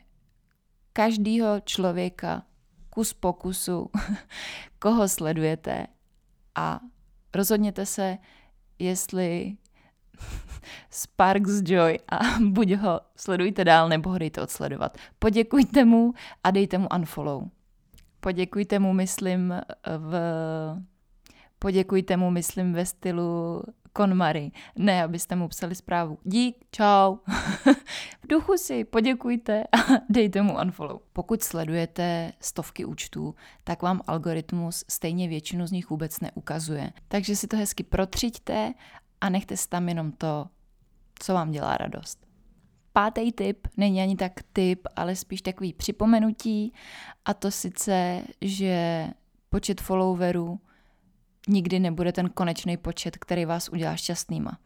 každýho 0.93 1.61
člověka 1.61 2.43
kus 2.91 3.13
po 3.13 3.33
kusu, 3.33 3.91
koho 4.79 5.09
sledujete 5.09 5.87
a 6.55 6.81
rozhodněte 7.35 7.87
se, 7.87 8.19
jestli 8.79 9.57
Sparks 10.91 11.63
Joy 11.65 11.99
a 12.09 12.19
buď 12.41 12.73
ho 12.73 13.01
sledujte 13.17 13.65
dál, 13.65 13.89
nebo 13.89 14.11
ho 14.11 14.19
dejte 14.19 14.41
odsledovat. 14.41 14.99
Poděkujte 15.19 15.85
mu 15.85 16.13
a 16.45 16.51
dejte 16.51 16.79
mu 16.79 16.89
unfollow. 16.97 17.43
Poděkujte 18.21 18.79
mu, 18.79 18.93
myslím, 18.93 19.55
v... 19.99 20.15
Poděkujte 21.59 22.17
mu, 22.17 22.31
myslím, 22.31 22.73
ve 22.73 22.87
stylu 22.87 23.63
KonMari. 23.93 24.51
Ne, 24.77 25.05
abyste 25.05 25.37
mu 25.37 25.49
psali 25.49 25.75
zprávu. 25.75 26.19
Dík, 26.25 26.57
čau. 26.71 27.17
v 28.23 28.27
duchu 28.29 28.57
si 28.57 28.85
poděkujte 28.85 29.65
a 29.65 29.79
dejte 30.11 30.43
mu 30.43 30.57
unfollow. 30.59 31.01
Pokud 31.13 31.43
sledujete 31.43 32.33
stovky 32.41 32.85
účtů, 32.85 33.35
tak 33.65 33.83
vám 33.83 34.01
algoritmus 34.07 34.85
stejně 34.89 35.29
většinu 35.29 35.67
z 35.67 35.73
nich 35.73 35.91
vůbec 35.91 36.21
neukazuje. 36.21 36.93
Takže 37.09 37.37
si 37.37 37.47
to 37.47 37.57
hezky 37.57 37.83
protřiďte 37.83 38.73
a 39.21 39.29
nechte 39.29 39.57
si 39.57 39.69
tam 39.69 39.89
jenom 39.89 40.13
to, 40.13 40.47
co 41.19 41.35
vám 41.35 41.51
dělá 41.51 41.77
radost. 41.77 42.27
Pátý 42.93 43.33
tip 43.33 43.69
není 43.77 44.03
ani 44.03 44.17
tak 44.17 44.33
tip, 44.53 44.89
ale 44.97 45.17
spíš 45.17 45.43
takový 45.43 45.73
připomenutí 45.73 46.73
a 47.25 47.35
to 47.35 47.51
sice, 47.51 48.23
že 48.41 49.07
počet 49.49 49.81
followerů 49.81 50.61
nikdy 51.49 51.79
nebude 51.79 52.13
ten 52.13 52.29
konečný 52.29 52.77
počet, 52.77 53.17
který 53.17 53.45
vás 53.45 53.69
udělá 53.69 53.97
šťastnýma. 53.97 54.59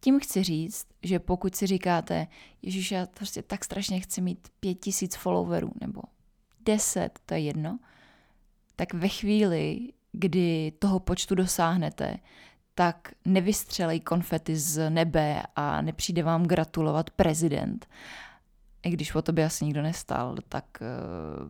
Tím 0.00 0.20
chci 0.20 0.42
říct, 0.42 0.86
že 1.02 1.18
pokud 1.18 1.56
si 1.56 1.66
říkáte, 1.66 2.26
Ježíš, 2.62 2.90
já 2.90 3.06
prostě 3.06 3.42
tak 3.42 3.64
strašně 3.64 4.00
chci 4.00 4.20
mít 4.20 4.48
pět 4.60 4.74
tisíc 4.74 5.16
followerů 5.16 5.72
nebo 5.80 6.02
deset, 6.60 7.18
to 7.26 7.34
je 7.34 7.40
jedno, 7.40 7.78
tak 8.76 8.94
ve 8.94 9.08
chvíli, 9.08 9.92
kdy 10.12 10.72
toho 10.78 11.00
počtu 11.00 11.34
dosáhnete, 11.34 12.16
tak 12.80 13.12
nevystřelej 13.24 14.00
konfety 14.00 14.56
z 14.56 14.90
nebe 14.90 15.42
a 15.56 15.82
nepřijde 15.82 16.22
vám 16.22 16.46
gratulovat 16.46 17.10
prezident. 17.10 17.86
I 18.82 18.90
když 18.90 19.14
o 19.14 19.22
tobě 19.22 19.44
asi 19.44 19.64
nikdo 19.64 19.82
nestal, 19.82 20.36
tak 20.48 20.64
uh, 20.80 21.48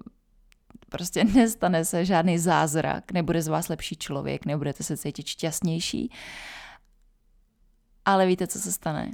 prostě 0.88 1.24
nestane 1.24 1.84
se 1.84 2.04
žádný 2.04 2.38
zázrak, 2.38 3.12
nebude 3.12 3.42
z 3.42 3.48
vás 3.48 3.68
lepší 3.68 3.96
člověk, 3.96 4.46
nebudete 4.46 4.82
se 4.82 4.96
cítit 4.96 5.26
šťastnější. 5.26 6.12
Ale 8.04 8.26
víte, 8.26 8.46
co 8.46 8.58
se 8.58 8.72
stane? 8.72 9.10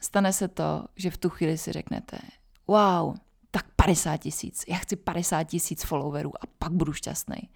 Stane 0.00 0.32
se 0.32 0.48
to, 0.48 0.84
že 0.96 1.10
v 1.10 1.16
tu 1.16 1.30
chvíli 1.30 1.58
si 1.58 1.72
řeknete, 1.72 2.18
wow, 2.66 3.16
tak 3.50 3.66
50 3.76 4.16
tisíc, 4.16 4.64
já 4.68 4.76
chci 4.76 4.96
50 4.96 5.44
tisíc 5.44 5.84
followerů 5.84 6.32
a 6.36 6.46
pak 6.58 6.72
budu 6.72 6.92
šťastný. 6.92 7.50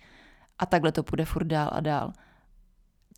A 0.58 0.66
takhle 0.66 0.92
to 0.92 1.02
půjde 1.02 1.24
furt 1.24 1.46
dál 1.46 1.70
a 1.72 1.80
dál 1.80 2.12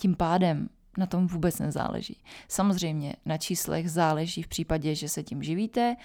tím 0.01 0.15
pádem 0.15 0.69
na 0.99 1.07
tom 1.07 1.27
vůbec 1.27 1.59
nezáleží. 1.59 2.23
Samozřejmě 2.49 3.17
na 3.25 3.39
číslech 3.39 3.91
záleží 3.91 4.43
v 4.43 4.49
případě, 4.49 4.95
že 4.95 5.09
se 5.09 5.23
tím 5.23 5.43
živíte 5.43 5.97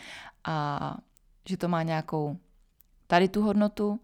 a 0.43 0.97
že 1.49 1.57
to 1.57 1.67
má 1.67 1.83
nějakou 1.83 2.37
tady 3.07 3.29
tu 3.29 3.41
hodnotu, 3.41 3.99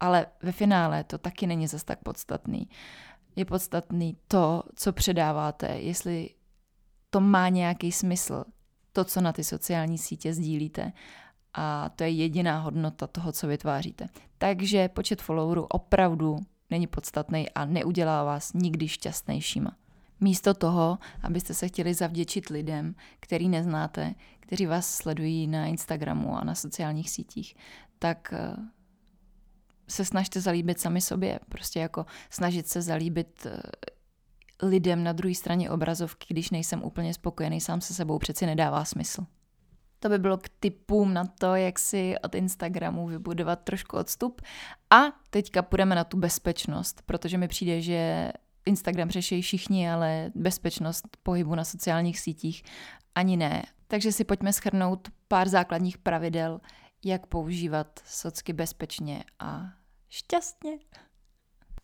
ale 0.00 0.26
ve 0.42 0.52
finále 0.52 1.04
to 1.04 1.18
taky 1.18 1.46
není 1.46 1.66
zas 1.66 1.84
tak 1.84 2.02
podstatný. 2.02 2.68
Je 3.36 3.44
podstatný 3.44 4.16
to, 4.28 4.62
co 4.74 4.92
předáváte, 4.92 5.66
jestli 5.66 6.30
to 7.10 7.20
má 7.20 7.48
nějaký 7.48 7.92
smysl, 7.92 8.44
to, 8.92 9.04
co 9.04 9.20
na 9.20 9.32
ty 9.32 9.44
sociální 9.44 9.98
sítě 9.98 10.34
sdílíte. 10.34 10.92
A 11.54 11.88
to 11.88 12.04
je 12.04 12.10
jediná 12.10 12.60
hodnota 12.60 13.06
toho, 13.06 13.32
co 13.32 13.46
vytváříte. 13.46 14.06
Takže 14.38 14.88
počet 14.88 15.22
followerů 15.22 15.64
opravdu 15.64 16.38
není 16.70 16.86
podstatný 16.86 17.50
a 17.50 17.64
neudělá 17.64 18.24
vás 18.24 18.52
nikdy 18.52 18.88
šťastnějšíma. 18.88 19.76
Místo 20.20 20.54
toho, 20.54 20.98
abyste 21.22 21.54
se 21.54 21.68
chtěli 21.68 21.94
zavděčit 21.94 22.48
lidem, 22.48 22.94
který 23.20 23.48
neznáte, 23.48 24.14
kteří 24.40 24.66
vás 24.66 24.94
sledují 24.94 25.46
na 25.46 25.66
Instagramu 25.66 26.36
a 26.36 26.44
na 26.44 26.54
sociálních 26.54 27.10
sítích, 27.10 27.54
tak 27.98 28.32
eh, 28.32 28.56
se 29.88 30.04
snažte 30.04 30.40
zalíbit 30.40 30.80
sami 30.80 31.00
sobě. 31.00 31.40
Prostě 31.48 31.80
jako 31.80 32.06
snažit 32.30 32.68
se 32.68 32.82
zalíbit 32.82 33.46
eh, 33.46 33.60
lidem 34.62 35.04
na 35.04 35.12
druhé 35.12 35.34
straně 35.34 35.70
obrazovky, 35.70 36.26
když 36.28 36.50
nejsem 36.50 36.82
úplně 36.82 37.14
spokojený 37.14 37.60
sám 37.60 37.80
se 37.80 37.94
sebou, 37.94 38.18
přeci 38.18 38.46
nedává 38.46 38.84
smysl. 38.84 39.26
To 40.00 40.08
by 40.08 40.18
bylo 40.18 40.38
k 40.38 40.48
typům 40.60 41.14
na 41.14 41.24
to, 41.24 41.54
jak 41.54 41.78
si 41.78 42.14
od 42.24 42.34
Instagramu 42.34 43.06
vybudovat 43.06 43.60
trošku 43.64 43.96
odstup. 43.96 44.42
A 44.90 44.98
teďka 45.30 45.62
půjdeme 45.62 45.94
na 45.94 46.04
tu 46.04 46.16
bezpečnost, 46.16 47.02
protože 47.06 47.38
mi 47.38 47.48
přijde, 47.48 47.80
že 47.80 48.32
Instagram 48.66 49.10
řeší 49.10 49.42
všichni, 49.42 49.90
ale 49.90 50.30
bezpečnost 50.34 51.16
pohybu 51.22 51.54
na 51.54 51.64
sociálních 51.64 52.20
sítích 52.20 52.62
ani 53.14 53.36
ne. 53.36 53.62
Takže 53.88 54.12
si 54.12 54.24
pojďme 54.24 54.52
schrnout 54.52 55.08
pár 55.28 55.48
základních 55.48 55.98
pravidel, 55.98 56.60
jak 57.04 57.26
používat 57.26 58.00
socky 58.04 58.52
bezpečně 58.52 59.24
a 59.38 59.66
šťastně. 60.08 60.78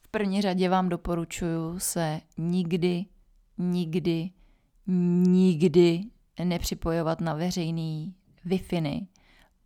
V 0.02 0.08
první 0.08 0.42
řadě 0.42 0.68
vám 0.68 0.88
doporučuji 0.88 1.78
se 1.78 2.20
nikdy, 2.38 3.04
nikdy, 3.58 4.30
nikdy 5.26 6.00
nepřipojovat 6.44 7.20
na 7.20 7.34
veřejný 7.34 8.14
wi 8.44 8.60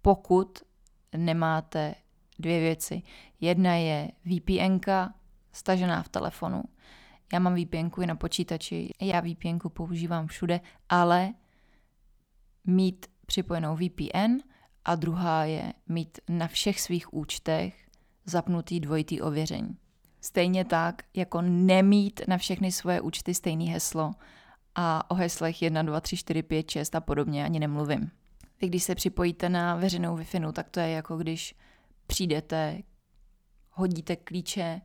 pokud 0.03 0.59
nemáte 1.17 1.95
dvě 2.39 2.61
věci. 2.61 3.03
Jedna 3.41 3.75
je 3.75 4.11
VPN 4.25 4.79
stažená 5.53 6.03
v 6.03 6.09
telefonu. 6.09 6.63
Já 7.33 7.39
mám 7.39 7.55
VPN 7.55 8.03
i 8.03 8.07
na 8.07 8.17
počítači, 8.17 8.91
já 9.01 9.21
VPN 9.21 9.59
používám 9.69 10.27
všude, 10.27 10.61
ale 10.89 11.35
mít 12.65 13.07
připojenou 13.27 13.77
VPN 13.77 14.37
a 14.85 14.95
druhá 14.95 15.45
je 15.45 15.73
mít 15.89 16.19
na 16.29 16.49
všech 16.49 16.81
svých 16.81 17.15
účtech 17.15 17.89
zapnutý 18.25 18.81
dvojitý 18.81 19.21
ověření. 19.21 19.77
Stejně 20.21 20.65
tak, 20.65 21.03
jako 21.15 21.43
nemít 21.43 22.21
na 22.29 22.39
všechny 22.39 22.73
svoje 22.73 23.01
účty 23.01 23.35
stejný 23.35 23.69
heslo 23.69 24.13
a 24.81 25.11
o 25.11 25.15
heslech 25.15 25.63
1, 25.63 25.83
2, 25.83 26.01
3, 26.01 26.17
4, 26.17 26.43
5, 26.43 26.71
6 26.71 26.95
a 26.95 27.01
podobně 27.01 27.45
ani 27.45 27.59
nemluvím. 27.59 28.11
Vy 28.61 28.69
když 28.69 28.83
se 28.83 28.95
připojíte 28.95 29.49
na 29.49 29.77
veřejnou 29.77 30.17
wi 30.17 30.27
tak 30.53 30.71
to 30.71 30.81
je 30.81 30.91
jako 30.91 31.17
když 31.17 31.55
přijdete, 32.07 32.79
hodíte 33.71 34.17
klíče, 34.17 34.81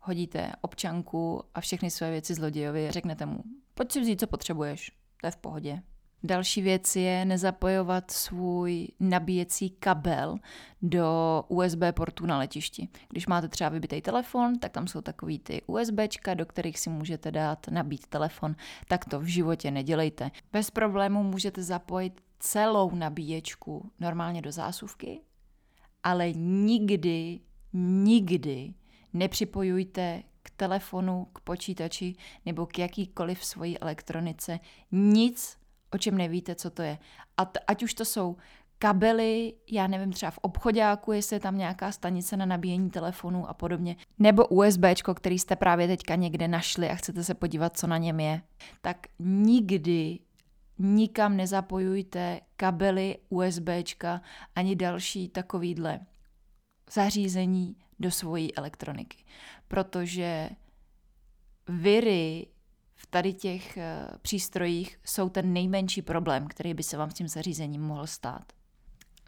hodíte 0.00 0.52
občanku 0.60 1.42
a 1.54 1.60
všechny 1.60 1.90
své 1.90 2.10
věci 2.10 2.34
zlodějovi, 2.34 2.90
řeknete 2.90 3.26
mu, 3.26 3.44
pojď 3.74 3.92
si 3.92 4.00
vzít, 4.00 4.20
co 4.20 4.26
potřebuješ. 4.26 4.92
to 5.20 5.26
je 5.26 5.30
v 5.30 5.36
pohodě. 5.36 5.82
Další 6.24 6.62
věc 6.62 6.96
je 6.96 7.24
nezapojovat 7.24 8.10
svůj 8.10 8.88
nabíjecí 9.00 9.70
kabel 9.70 10.38
do 10.82 11.06
USB 11.48 11.80
portu 11.94 12.26
na 12.26 12.38
letišti. 12.38 12.88
Když 13.08 13.26
máte 13.26 13.48
třeba 13.48 13.70
vybitý 13.70 14.02
telefon, 14.02 14.58
tak 14.58 14.72
tam 14.72 14.86
jsou 14.86 15.00
takový 15.00 15.38
ty 15.38 15.62
USBčka, 15.66 16.34
do 16.34 16.46
kterých 16.46 16.78
si 16.78 16.90
můžete 16.90 17.30
dát 17.30 17.68
nabít 17.68 18.06
telefon. 18.06 18.56
Tak 18.88 19.04
to 19.04 19.20
v 19.20 19.24
životě 19.24 19.70
nedělejte. 19.70 20.30
Bez 20.52 20.70
problému 20.70 21.22
můžete 21.22 21.62
zapojit 21.62 22.20
celou 22.38 22.90
nabíječku 22.94 23.90
normálně 24.00 24.42
do 24.42 24.52
zásuvky, 24.52 25.20
ale 26.02 26.32
nikdy, 26.32 27.40
nikdy 27.72 28.74
nepřipojujte 29.12 30.22
k 30.42 30.50
telefonu, 30.50 31.26
k 31.32 31.40
počítači 31.40 32.14
nebo 32.46 32.66
k 32.66 32.78
jakýkoliv 32.78 33.44
svojí 33.44 33.78
elektronice 33.78 34.60
nic, 34.92 35.61
o 35.94 35.98
čem 35.98 36.18
nevíte, 36.18 36.54
co 36.54 36.70
to 36.70 36.82
je. 36.82 36.98
A 37.36 37.44
t- 37.44 37.60
ať 37.66 37.82
už 37.82 37.94
to 37.94 38.04
jsou 38.04 38.36
kabely, 38.78 39.52
já 39.70 39.86
nevím, 39.86 40.12
třeba 40.12 40.30
v 40.30 40.38
obchodáku, 40.38 41.12
jestli 41.12 41.36
je 41.36 41.40
tam 41.40 41.58
nějaká 41.58 41.92
stanice 41.92 42.36
na 42.36 42.46
nabíjení 42.46 42.90
telefonu 42.90 43.48
a 43.48 43.54
podobně, 43.54 43.96
nebo 44.18 44.46
USB, 44.46 44.82
který 45.14 45.38
jste 45.38 45.56
právě 45.56 45.86
teďka 45.86 46.14
někde 46.14 46.48
našli 46.48 46.90
a 46.90 46.94
chcete 46.94 47.24
se 47.24 47.34
podívat, 47.34 47.76
co 47.76 47.86
na 47.86 47.98
něm 47.98 48.20
je, 48.20 48.42
tak 48.80 49.06
nikdy 49.18 50.18
nikam 50.78 51.36
nezapojujte 51.36 52.40
kabely 52.56 53.18
USB 53.28 53.68
ani 54.56 54.76
další 54.76 55.28
takovýhle 55.28 56.00
zařízení 56.92 57.76
do 58.00 58.10
svojí 58.10 58.54
elektroniky. 58.54 59.24
Protože 59.68 60.50
viry 61.68 62.46
tady 63.12 63.32
těch 63.32 63.76
eh, 63.76 64.08
přístrojích 64.22 64.98
jsou 65.04 65.28
ten 65.28 65.52
nejmenší 65.52 66.02
problém, 66.02 66.46
který 66.46 66.74
by 66.74 66.82
se 66.82 66.96
vám 66.96 67.10
s 67.10 67.14
tím 67.14 67.28
zařízením 67.28 67.82
mohl 67.82 68.06
stát. 68.06 68.52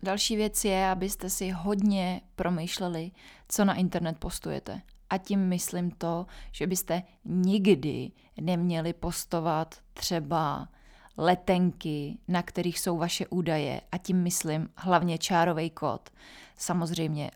Další 0.02 0.36
věc 0.36 0.64
je, 0.64 0.86
abyste 0.86 1.30
si 1.30 1.50
hodně 1.50 2.20
promýšleli, 2.36 3.10
co 3.48 3.64
na 3.64 3.74
internet 3.74 4.18
postujete. 4.18 4.82
A 5.10 5.18
tím 5.18 5.48
myslím 5.48 5.90
to, 5.90 6.26
že 6.52 6.66
byste 6.66 7.02
nikdy 7.24 8.10
neměli 8.40 8.92
postovat 8.92 9.74
třeba 9.94 10.68
letenky, 11.16 12.18
na 12.28 12.42
kterých 12.42 12.80
jsou 12.80 12.98
vaše 12.98 13.26
údaje 13.26 13.80
a 13.92 13.98
tím 13.98 14.22
myslím 14.22 14.68
hlavně 14.76 15.18
čárový 15.18 15.70
kód. 15.70 16.10
Samozřejmě 16.56 17.30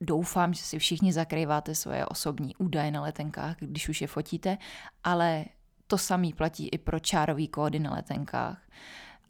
doufám, 0.00 0.54
že 0.54 0.62
si 0.62 0.78
všichni 0.78 1.12
zakrýváte 1.12 1.74
svoje 1.74 2.06
osobní 2.06 2.56
údaje 2.56 2.90
na 2.90 3.02
letenkách, 3.02 3.56
když 3.58 3.88
už 3.88 4.00
je 4.00 4.06
fotíte, 4.06 4.58
ale 5.04 5.44
to 5.86 5.98
samý 5.98 6.32
platí 6.32 6.68
i 6.68 6.78
pro 6.78 6.98
čárový 6.98 7.48
kódy 7.48 7.78
na 7.78 7.94
letenkách. 7.94 8.62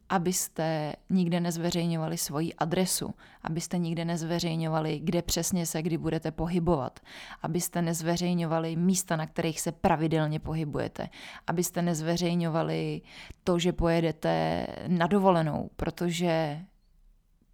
Abyste 0.09 0.93
nikde 1.11 1.41
nezveřejňovali 1.41 2.19
svoji 2.19 2.55
adresu, 2.55 3.15
abyste 3.43 3.79
nikde 3.79 4.05
nezveřejňovali, 4.05 5.01
kde 5.03 5.23
přesně 5.23 5.67
se 5.67 5.83
kdy 5.83 5.99
budete 5.99 6.31
pohybovat, 6.31 7.01
abyste 7.43 7.83
nezveřejňovali 7.83 8.77
místa, 8.77 9.17
na 9.17 9.27
kterých 9.27 9.61
se 9.61 9.73
pravidelně 9.73 10.41
pohybujete, 10.41 11.09
abyste 11.47 11.83
nezveřejňovali 11.83 13.03
to, 13.45 13.59
že 13.59 13.73
pojedete 13.73 14.67
na 14.87 15.07
dovolenou, 15.07 15.71
protože 15.77 16.61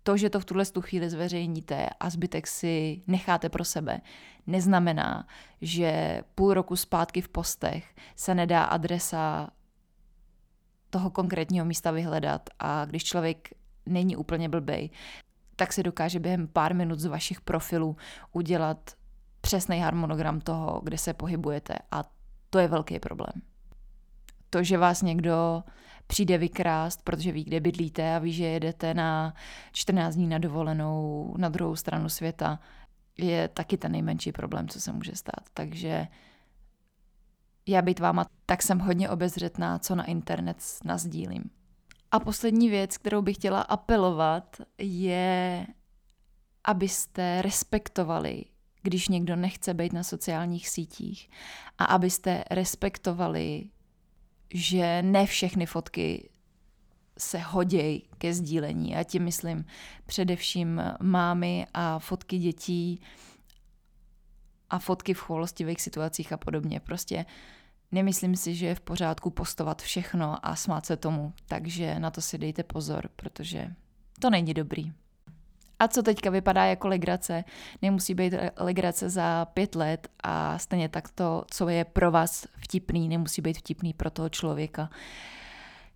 to, 0.03 0.17
že 0.17 0.31
to 0.31 0.41
v 0.41 0.45
tuhle 0.45 0.65
chvíli 0.81 1.11
zveřejníte 1.11 1.89
a 2.01 2.11
zbytek 2.11 2.47
si 2.47 3.03
necháte 3.07 3.49
pro 3.49 3.65
sebe, 3.65 4.01
neznamená, 4.47 5.27
že 5.61 6.23
půl 6.35 6.55
roku 6.55 6.77
zpátky 6.77 7.21
v 7.21 7.29
postech 7.29 7.95
se 8.17 8.35
nedá 8.35 8.65
adresa 8.65 9.51
toho 10.91 11.11
konkrétního 11.11 11.65
místa 11.65 11.91
vyhledat 11.91 12.51
a 12.59 12.85
když 12.85 13.05
člověk 13.05 13.49
není 13.87 14.17
úplně 14.17 14.49
blbej, 14.49 14.91
tak 15.57 15.73
si 15.73 15.83
dokáže 15.83 16.21
během 16.21 16.49
pár 16.49 16.75
minut 16.75 17.01
z 17.01 17.07
vašich 17.07 17.41
profilů 17.41 17.97
udělat 18.33 18.91
přesný 19.41 19.81
harmonogram 19.81 20.41
toho, 20.41 20.81
kde 20.85 20.99
se 20.99 21.15
pohybujete 21.15 21.75
a 21.91 22.05
to 22.51 22.59
je 22.59 22.69
velký 22.69 22.99
problém. 22.99 23.43
To, 24.51 24.63
že 24.63 24.79
vás 24.79 25.03
někdo 25.03 25.63
přijde 26.07 26.39
vykrást, 26.39 27.03
protože 27.03 27.33
ví, 27.33 27.45
kde 27.45 27.61
bydlíte 27.61 28.17
a 28.17 28.19
ví, 28.19 28.33
že 28.33 28.45
jedete 28.45 28.95
na 28.95 29.35
14 29.73 30.15
dní 30.15 30.27
na 30.27 30.39
dovolenou 30.39 31.35
na 31.39 31.49
druhou 31.49 31.77
stranu 31.77 32.09
světa, 32.09 32.59
je 33.19 33.49
taky 33.49 33.77
ten 33.77 33.93
nejmenší 33.93 34.33
problém, 34.33 34.69
co 34.69 34.81
se 34.81 34.93
může 34.93 35.17
stát. 35.17 35.45
Takže 35.55 36.07
já 37.67 37.83
být 37.83 38.01
váma, 38.01 38.27
tak 38.47 38.63
jsem 38.63 38.79
hodně 38.79 39.11
obezřetná, 39.11 39.79
co 39.79 39.95
na 39.95 40.05
internet 40.05 40.57
nazdílím. 40.85 41.45
A 42.11 42.21
poslední 42.21 42.69
věc, 42.69 42.99
kterou 42.99 43.23
bych 43.23 43.37
chtěla 43.37 43.61
apelovat, 43.61 44.57
je, 44.79 45.67
abyste 46.65 47.43
respektovali, 47.43 48.45
když 48.83 49.09
někdo 49.09 49.37
nechce 49.37 49.75
být 49.75 49.93
na 49.93 50.03
sociálních 50.03 50.69
sítích 50.69 51.31
a 51.79 51.85
abyste 51.85 52.45
respektovali 52.51 53.65
že 54.55 55.03
ne 55.03 55.27
všechny 55.27 55.67
fotky 55.67 56.29
se 57.19 57.39
hodějí 57.39 58.03
ke 58.19 58.35
sdílení. 58.35 58.97
A 58.97 59.05
tím 59.05 59.25
myslím 59.25 59.65
především 60.07 60.83
mámy 61.03 61.67
a 61.75 61.99
fotky 61.99 62.39
dětí 62.39 63.01
a 64.71 64.79
fotky 64.79 65.15
v 65.15 65.21
choulostivých 65.21 65.81
situacích 65.81 66.33
a 66.33 66.37
podobně. 66.37 66.81
Prostě 66.81 67.27
nemyslím 67.93 68.37
si, 68.37 68.55
že 68.55 68.67
je 68.67 68.75
v 68.75 68.81
pořádku 68.81 69.31
postovat 69.31 69.83
všechno 69.83 70.47
a 70.47 70.57
smát 70.57 70.87
se 70.87 70.97
tomu. 70.97 71.33
Takže 71.47 72.01
na 72.01 72.11
to 72.11 72.21
si 72.21 72.39
dejte 72.39 72.63
pozor, 72.63 73.09
protože 73.17 73.75
to 74.21 74.31
není 74.31 74.55
dobrý. 74.55 74.93
A 75.83 75.89
co 75.89 76.03
teďka 76.03 76.31
vypadá 76.31 76.65
jako 76.65 76.89
legrace, 76.89 77.45
nemusí 77.83 78.15
být 78.15 78.35
legrace 78.57 79.11
za 79.11 79.45
pět 79.45 79.75
let 79.75 80.09
a 80.23 80.59
stejně 80.59 80.89
tak 80.89 81.09
to, 81.09 81.45
co 81.51 81.69
je 81.69 81.85
pro 81.85 82.11
vás 82.11 82.47
vtipný, 82.57 83.09
nemusí 83.09 83.43
být 83.43 83.59
vtipný 83.59 83.93
pro 83.93 84.11
toho 84.11 84.29
člověka, 84.29 84.91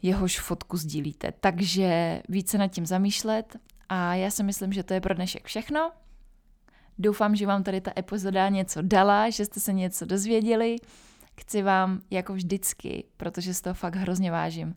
jehož 0.02 0.40
fotku 0.40 0.76
sdílíte. 0.76 1.32
Takže 1.40 2.22
více 2.28 2.58
nad 2.58 2.68
tím 2.68 2.86
zamýšlet 2.86 3.56
a 3.88 4.14
já 4.14 4.30
si 4.30 4.42
myslím, 4.42 4.72
že 4.72 4.82
to 4.82 4.94
je 4.94 5.00
pro 5.00 5.14
dnešek 5.14 5.46
všechno. 5.46 5.90
Doufám, 6.98 7.36
že 7.36 7.46
vám 7.46 7.62
tady 7.62 7.80
ta 7.80 7.92
epizoda 7.98 8.48
něco 8.48 8.82
dala, 8.82 9.30
že 9.30 9.44
jste 9.44 9.60
se 9.60 9.72
něco 9.72 10.06
dozvěděli. 10.06 10.76
Chci 11.40 11.62
vám, 11.62 12.00
jako 12.10 12.32
vždycky, 12.32 13.04
protože 13.16 13.54
z 13.54 13.60
toho 13.60 13.74
fakt 13.74 13.94
hrozně 13.94 14.30
vážím, 14.30 14.74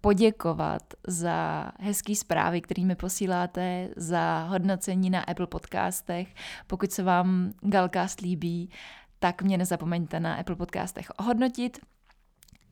poděkovat 0.00 0.82
za 1.06 1.70
hezký 1.80 2.16
zprávy, 2.16 2.60
které 2.60 2.84
mi 2.84 2.94
posíláte, 2.94 3.88
za 3.96 4.42
hodnocení 4.42 5.10
na 5.10 5.20
Apple 5.20 5.46
podcastech. 5.46 6.34
Pokud 6.66 6.92
se 6.92 7.02
vám 7.02 7.52
Galcast 7.62 8.20
líbí, 8.20 8.70
tak 9.18 9.42
mě 9.42 9.58
nezapomeňte 9.58 10.20
na 10.20 10.34
Apple 10.34 10.56
podcastech 10.56 11.10
ohodnotit. 11.18 11.78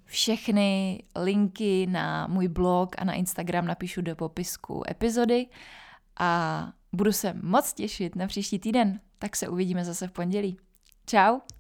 Všechny 0.05 1.03
linky 1.17 1.87
na 1.87 2.27
můj 2.27 2.49
blog 2.49 2.97
a 2.99 3.05
na 3.05 3.13
Instagram 3.13 3.67
napíšu 3.67 4.03
do 4.03 4.17
popisku 4.17 4.83
epizody 4.91 5.47
a 6.21 6.73
budu 6.93 7.13
se 7.13 7.35
moc 7.43 7.73
těšit 7.73 8.17
na 8.17 8.27
příští 8.27 8.59
týden. 8.59 9.01
Tak 9.19 9.37
se 9.37 9.49
uvidíme 9.49 9.85
zase 9.85 10.09
v 10.09 10.13
pondělí. 10.13 10.59
Ciao. 11.07 11.58